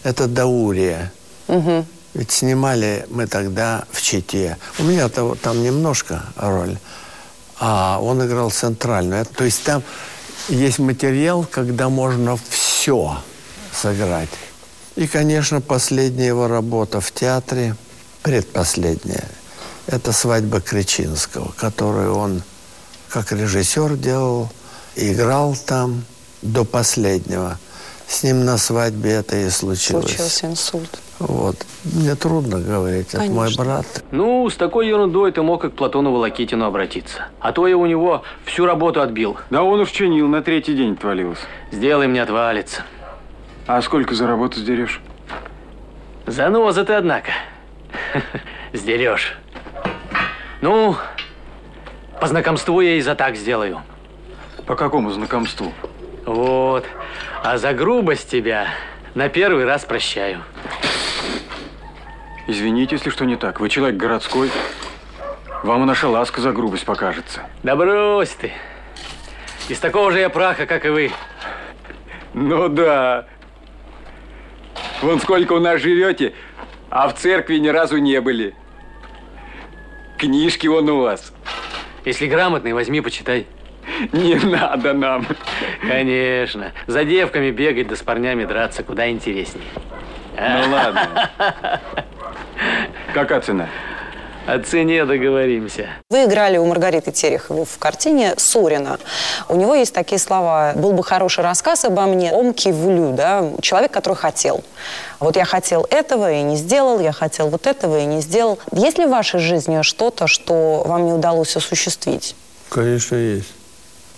это 0.02 0.26
«Даурия». 0.26 1.12
Угу. 1.48 1.86
Ведь 2.14 2.30
снимали 2.32 3.06
мы 3.10 3.26
тогда 3.26 3.84
в 3.90 4.00
Чите. 4.00 4.56
У 4.78 4.84
меня 4.84 5.06
-то, 5.06 5.36
там 5.36 5.62
немножко 5.62 6.22
роль, 6.36 6.78
а 7.60 7.98
он 8.00 8.24
играл 8.26 8.50
центральную. 8.50 9.26
То 9.26 9.44
есть 9.44 9.62
там 9.64 9.82
есть 10.48 10.78
материал, 10.78 11.44
когда 11.50 11.88
можно 11.88 12.38
все 12.48 13.18
сыграть. 13.72 14.30
И, 14.96 15.06
конечно, 15.06 15.60
последняя 15.60 16.28
его 16.28 16.48
работа 16.48 17.00
в 17.00 17.12
театре, 17.12 17.76
предпоследняя, 18.22 19.28
это 19.86 20.12
«Свадьба 20.12 20.60
Кричинского», 20.60 21.52
которую 21.52 22.16
он 22.16 22.42
как 23.08 23.32
режиссер 23.32 23.96
делал, 23.96 24.50
играл 24.96 25.54
там 25.54 26.04
до 26.42 26.64
последнего. 26.64 27.58
С 28.06 28.22
ним 28.22 28.44
на 28.44 28.56
свадьбе 28.56 29.10
это 29.10 29.36
и 29.36 29.50
случилось. 29.50 30.06
Случился 30.06 30.46
инсульт. 30.46 30.98
Вот. 31.18 31.56
Мне 31.84 32.14
трудно 32.14 32.60
говорить, 32.60 33.14
это 33.14 33.24
мой 33.24 33.54
брат. 33.56 33.86
Ну, 34.10 34.48
с 34.48 34.56
такой 34.56 34.88
ерундой 34.88 35.32
ты 35.32 35.42
мог 35.42 35.62
к 35.62 35.70
Платону 35.70 36.12
Волокитину 36.12 36.66
обратиться. 36.66 37.26
А 37.40 37.52
то 37.52 37.66
я 37.66 37.76
у 37.76 37.86
него 37.86 38.22
всю 38.44 38.64
работу 38.64 39.00
отбил. 39.00 39.36
Да 39.50 39.62
он 39.62 39.80
уж 39.80 39.90
чинил, 39.90 40.28
на 40.28 40.42
третий 40.42 40.74
день 40.74 40.92
отвалился. 40.92 41.42
Сделай 41.72 42.06
мне 42.06 42.22
отвалится. 42.22 42.82
А 43.66 43.82
сколько 43.82 44.14
за 44.14 44.26
работу 44.26 44.60
сдерешь? 44.60 45.00
Заноза 46.26 46.84
ты, 46.84 46.92
однако. 46.92 47.30
Сдерешь. 48.72 49.36
Ну, 50.60 50.96
по 52.20 52.26
знакомству 52.28 52.80
я 52.80 52.96
и 52.96 53.00
за 53.00 53.14
так 53.14 53.36
сделаю. 53.36 53.82
По 54.66 54.76
какому 54.76 55.10
знакомству? 55.10 55.72
Вот. 56.26 56.84
А 57.42 57.56
за 57.56 57.72
грубость 57.72 58.30
тебя 58.30 58.68
на 59.14 59.28
первый 59.28 59.64
раз 59.64 59.84
прощаю. 59.84 60.42
Извините, 62.48 62.96
если 62.96 63.10
что 63.10 63.24
не 63.24 63.36
так. 63.36 63.60
Вы 63.60 63.68
человек 63.68 63.96
городской. 63.96 64.50
Вам 65.62 65.84
и 65.84 65.86
наша 65.86 66.08
ласка 66.08 66.40
за 66.40 66.52
грубость 66.52 66.84
покажется. 66.84 67.40
Да 67.62 67.76
брось 67.76 68.30
ты. 68.30 68.52
Из 69.68 69.78
такого 69.78 70.12
же 70.12 70.18
я 70.18 70.28
праха, 70.28 70.66
как 70.66 70.84
и 70.84 70.88
вы. 70.88 71.12
Ну 72.34 72.68
да. 72.68 73.26
Вон 75.02 75.20
сколько 75.20 75.54
у 75.54 75.60
нас 75.60 75.80
живете, 75.80 76.34
а 76.90 77.08
в 77.08 77.14
церкви 77.14 77.56
ни 77.56 77.68
разу 77.68 77.98
не 77.98 78.20
были. 78.20 78.54
Книжки 80.18 80.66
вон 80.66 80.88
у 80.88 81.00
вас. 81.02 81.32
Если 82.04 82.26
грамотный, 82.26 82.72
возьми, 82.72 83.00
почитай. 83.00 83.46
Не 84.12 84.34
надо 84.36 84.92
нам. 84.92 85.26
Конечно. 85.80 86.72
За 86.86 87.04
девками 87.04 87.50
бегать 87.50 87.88
да 87.88 87.96
с 87.96 88.02
парнями 88.02 88.44
драться 88.44 88.82
куда 88.82 89.10
интереснее. 89.10 89.64
Ну 90.36 90.72
ладно. 90.72 91.30
Какая 93.14 93.40
цена? 93.40 93.68
О 94.46 94.60
цене 94.60 95.04
договоримся. 95.04 95.88
Вы 96.08 96.24
играли 96.24 96.56
у 96.56 96.64
Маргариты 96.66 97.10
Тереховой 97.10 97.64
в 97.64 97.78
картине 97.78 98.34
«Сурина». 98.36 98.98
У 99.48 99.56
него 99.56 99.74
есть 99.74 99.92
такие 99.92 100.20
слова 100.20 100.72
«Был 100.76 100.92
бы 100.92 101.02
хороший 101.02 101.42
рассказ 101.42 101.84
обо 101.84 102.02
мне, 102.02 102.30
омки 102.30 102.68
влю», 102.68 103.12
да, 103.12 103.50
человек, 103.60 103.90
который 103.90 104.14
хотел. 104.14 104.62
Вот 105.18 105.34
я 105.34 105.44
хотел 105.44 105.84
этого 105.90 106.30
и 106.30 106.42
не 106.42 106.56
сделал, 106.56 107.00
я 107.00 107.10
хотел 107.10 107.48
вот 107.48 107.66
этого 107.66 107.98
и 107.98 108.04
не 108.04 108.20
сделал. 108.20 108.60
Есть 108.70 108.98
ли 108.98 109.06
в 109.06 109.10
вашей 109.10 109.40
жизни 109.40 109.82
что-то, 109.82 110.28
что 110.28 110.84
вам 110.86 111.06
не 111.06 111.12
удалось 111.12 111.56
осуществить? 111.56 112.36
Конечно, 112.68 113.16
есть. 113.16 113.52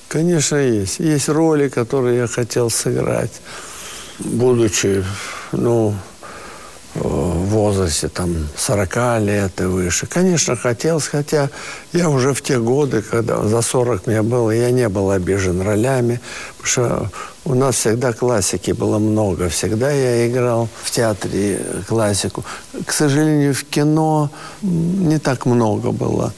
Конечно, 0.09 0.57
есть. 0.57 1.01
Есть 1.01 1.29
роли, 1.29 1.69
которые 1.69 2.19
я 2.19 2.27
хотел 2.27 2.71
сыграть, 2.71 3.43
будучи, 4.19 5.05
ну, 5.53 5.95
в 6.95 7.45
возрасте 7.51 8.09
там 8.09 8.49
40 8.57 9.21
лет 9.21 9.61
и 9.61 9.65
выше. 9.65 10.07
Конечно, 10.07 10.57
хотелось, 10.57 11.07
хотя 11.07 11.51
я 11.93 12.09
уже 12.09 12.33
в 12.33 12.43
те 12.43 12.59
годы, 12.59 13.03
когда 13.03 13.45
за 13.45 13.63
40 13.63 14.07
мне 14.07 14.23
было, 14.23 14.51
я 14.51 14.71
не 14.71 14.89
был 14.89 15.11
обижен 15.11 15.61
ролями, 15.61 16.21
потому 16.57 16.67
что 16.67 17.11
у 17.45 17.55
нас 17.55 17.77
всегда 17.77 18.13
классики 18.13 18.73
было 18.73 18.99
много. 18.99 19.49
Всегда 19.49 19.91
я 19.91 20.27
играл 20.29 20.69
в 20.83 20.91
театре 20.91 21.61
классику. 21.87 22.45
К 22.85 22.93
сожалению, 22.93 23.55
в 23.55 23.65
кино 23.65 24.31
не 24.63 25.19
так 25.19 25.47
много 25.47 25.93
было 25.93 26.33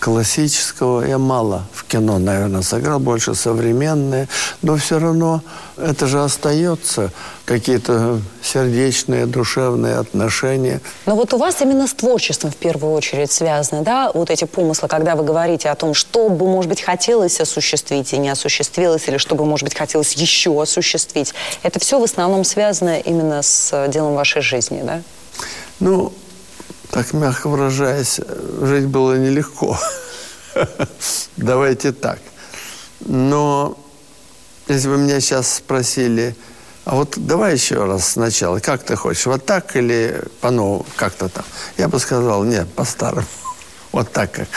классического 0.00 1.02
я 1.02 1.18
мало 1.18 1.64
в 1.72 1.84
кино, 1.84 2.18
наверное, 2.18 2.62
сыграл, 2.62 2.98
больше 2.98 3.34
современные, 3.34 4.28
но 4.62 4.76
все 4.76 4.98
равно 4.98 5.42
это 5.76 6.06
же 6.06 6.22
остается, 6.22 7.10
какие-то 7.44 8.20
сердечные, 8.42 9.26
душевные 9.26 9.96
отношения. 9.96 10.80
Но 11.06 11.16
вот 11.16 11.32
у 11.32 11.38
вас 11.38 11.60
именно 11.62 11.86
с 11.86 11.94
творчеством 11.94 12.50
в 12.50 12.56
первую 12.56 12.92
очередь 12.92 13.32
связаны, 13.32 13.82
да, 13.82 14.10
вот 14.12 14.30
эти 14.30 14.44
помыслы, 14.44 14.88
когда 14.88 15.16
вы 15.16 15.24
говорите 15.24 15.70
о 15.70 15.74
том, 15.74 15.94
что 15.94 16.28
бы, 16.28 16.46
может 16.46 16.68
быть, 16.68 16.82
хотелось 16.82 17.40
осуществить 17.40 18.12
и 18.12 18.18
не 18.18 18.28
осуществилось, 18.28 19.08
или 19.08 19.16
что 19.16 19.34
бы, 19.34 19.44
может 19.44 19.64
быть, 19.64 19.76
хотелось 19.76 20.12
еще 20.12 20.60
осуществить. 20.60 21.32
Это 21.62 21.78
все 21.80 21.98
в 21.98 22.02
основном 22.02 22.44
связано 22.44 22.98
именно 22.98 23.42
с 23.42 23.88
делом 23.88 24.14
вашей 24.14 24.42
жизни, 24.42 24.82
да? 24.82 25.02
Ну, 25.80 26.12
так 26.90 27.12
мягко 27.12 27.48
выражаясь, 27.48 28.20
жить 28.62 28.86
было 28.86 29.16
нелегко. 29.18 29.78
Давайте 31.36 31.92
так. 31.92 32.18
Но 33.00 33.78
если 34.66 34.88
бы 34.88 34.98
меня 34.98 35.20
сейчас 35.20 35.54
спросили, 35.54 36.34
а 36.84 36.94
вот 36.94 37.14
давай 37.16 37.54
еще 37.54 37.84
раз 37.84 38.12
сначала, 38.12 38.58
как 38.60 38.82
ты 38.82 38.96
хочешь, 38.96 39.26
вот 39.26 39.44
так 39.44 39.76
или 39.76 40.22
по-новому, 40.40 40.86
как-то 40.96 41.28
там, 41.28 41.44
я 41.76 41.88
бы 41.88 41.98
сказал, 41.98 42.44
нет, 42.44 42.68
по-старому, 42.72 43.26
вот 43.92 44.10
так 44.12 44.32
как. 44.32 44.48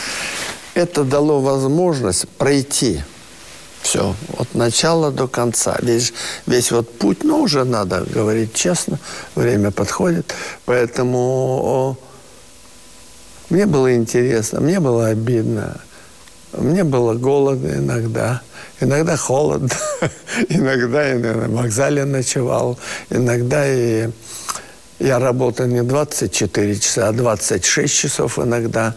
Это 0.74 1.04
дало 1.04 1.42
возможность 1.42 2.30
пройти 2.30 3.04
все, 3.82 4.16
от 4.38 4.54
начала 4.56 5.12
до 5.12 5.28
конца. 5.28 5.78
Весь, 5.82 6.14
весь 6.46 6.72
вот 6.72 6.98
путь, 6.98 7.24
ну, 7.24 7.42
уже 7.42 7.66
надо 7.66 8.02
говорить 8.02 8.54
честно, 8.54 9.00
время 9.36 9.72
подходит. 9.72 10.34
Поэтому 10.66 11.98
мне 13.52 13.66
было 13.66 13.94
интересно, 13.94 14.62
мне 14.62 14.80
было 14.80 15.08
обидно, 15.08 15.82
мне 16.54 16.86
было 16.86 17.16
голодно 17.16 17.76
иногда, 17.76 18.42
иногда 18.80 19.18
холодно, 19.18 19.70
иногда 20.50 21.06
я 21.06 21.20
на 21.20 21.50
вокзале 21.50 22.06
ночевал, 22.06 22.80
иногда 23.10 23.68
и 23.68 24.10
я 25.00 25.20
работал 25.20 25.66
не 25.66 25.84
24 25.84 26.80
часа, 26.80 27.10
а 27.10 27.12
26 27.12 27.94
часов 27.94 28.40
иногда, 28.40 28.96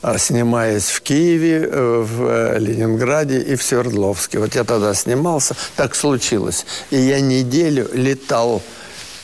а, 0.00 0.18
снимаясь 0.18 0.88
в 0.88 1.00
Киеве, 1.02 1.68
э, 1.70 2.04
в 2.04 2.26
э, 2.26 2.58
Ленинграде 2.58 3.38
и 3.40 3.54
в 3.54 3.62
Свердловске. 3.62 4.40
Вот 4.40 4.56
я 4.56 4.64
тогда 4.64 4.94
снимался, 4.94 5.54
так 5.76 5.94
случилось. 5.94 6.66
И 6.90 6.96
я 6.96 7.20
неделю 7.20 7.88
летал 7.92 8.62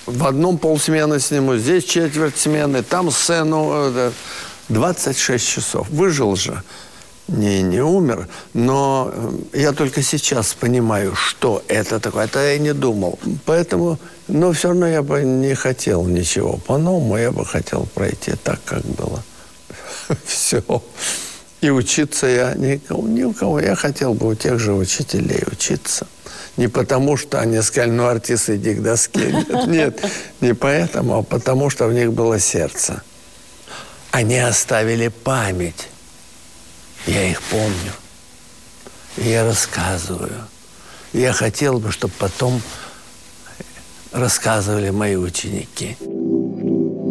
в 0.06 0.24
одном 0.24 0.58
полсмены 0.58 1.18
сниму, 1.18 1.56
здесь 1.56 1.84
четверть 1.84 2.36
смены, 2.36 2.82
там 2.82 3.10
сцену. 3.10 3.92
Э, 4.68 4.72
26 4.74 5.46
часов. 5.46 5.88
Выжил 5.90 6.37
же. 6.37 6.62
Не, 7.28 7.61
не 7.61 7.83
умер, 7.83 8.26
но 8.54 9.12
э, 9.12 9.59
я 9.59 9.72
только 9.72 10.02
сейчас 10.02 10.54
понимаю, 10.54 11.14
что 11.14 11.62
это 11.68 12.00
такое. 12.00 12.24
Это 12.24 12.38
я 12.52 12.59
не 12.59 12.72
думал. 12.72 13.18
Поэтому, 13.44 13.98
но 14.28 14.52
все 14.52 14.68
равно 14.68 14.88
я 14.88 15.02
бы 15.02 15.22
не 15.22 15.54
хотел 15.54 16.07
ничего 16.07 16.57
по-новому. 16.57 17.18
Я 17.18 17.31
бы 17.31 17.44
хотел 17.44 17.87
пройти 17.94 18.33
так, 18.42 18.61
как 18.64 18.83
было. 18.83 19.22
Все. 20.24 20.62
И 21.61 21.70
учиться 21.70 22.26
я 22.26 22.54
никого, 22.54 23.07
ни 23.07 23.24
у 23.24 23.35
кого. 23.35 23.61
Я 23.61 23.74
хотел 23.74 24.14
бы 24.14 24.28
у 24.28 24.35
тех 24.35 24.59
же 24.59 24.72
учителей 24.72 25.42
учиться. 25.52 26.07
Не 26.57 26.68
потому, 26.68 27.18
что 27.18 27.40
они 27.40 27.61
сказали, 27.61 27.90
ну, 27.90 28.07
артист, 28.07 28.48
иди 28.48 28.74
к 28.74 28.83
доске. 28.83 29.33
Нет, 29.48 29.66
нет, 29.66 30.00
не 30.40 30.54
поэтому, 30.54 31.18
а 31.18 31.22
потому, 31.22 31.70
что 31.70 31.87
в 31.87 31.92
них 31.92 32.12
было 32.12 32.40
сердце. 32.40 33.02
Они 34.11 34.38
оставили 34.38 35.09
память. 35.09 35.88
Я 37.07 37.31
их 37.31 37.42
помню. 37.42 37.92
Я 39.16 39.44
рассказываю. 39.44 40.47
Я 41.12 41.33
хотел 41.33 41.79
бы, 41.79 41.90
чтобы 41.90 42.14
потом 42.18 42.61
рассказывали 44.12 44.90
мои 44.90 45.16
ученики. 45.16 45.97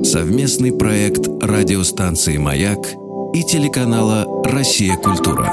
Совместный 0.04 0.72
проект 0.72 1.28
радиостанции 1.42 2.38
«Маяк» 2.38 2.80
и 3.34 3.44
телеканала 3.44 4.26
«Россия. 4.44 4.96
Культура». 4.96 5.52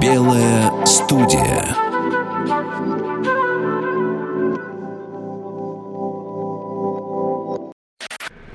Белая 0.00 0.86
студия. 0.86 1.93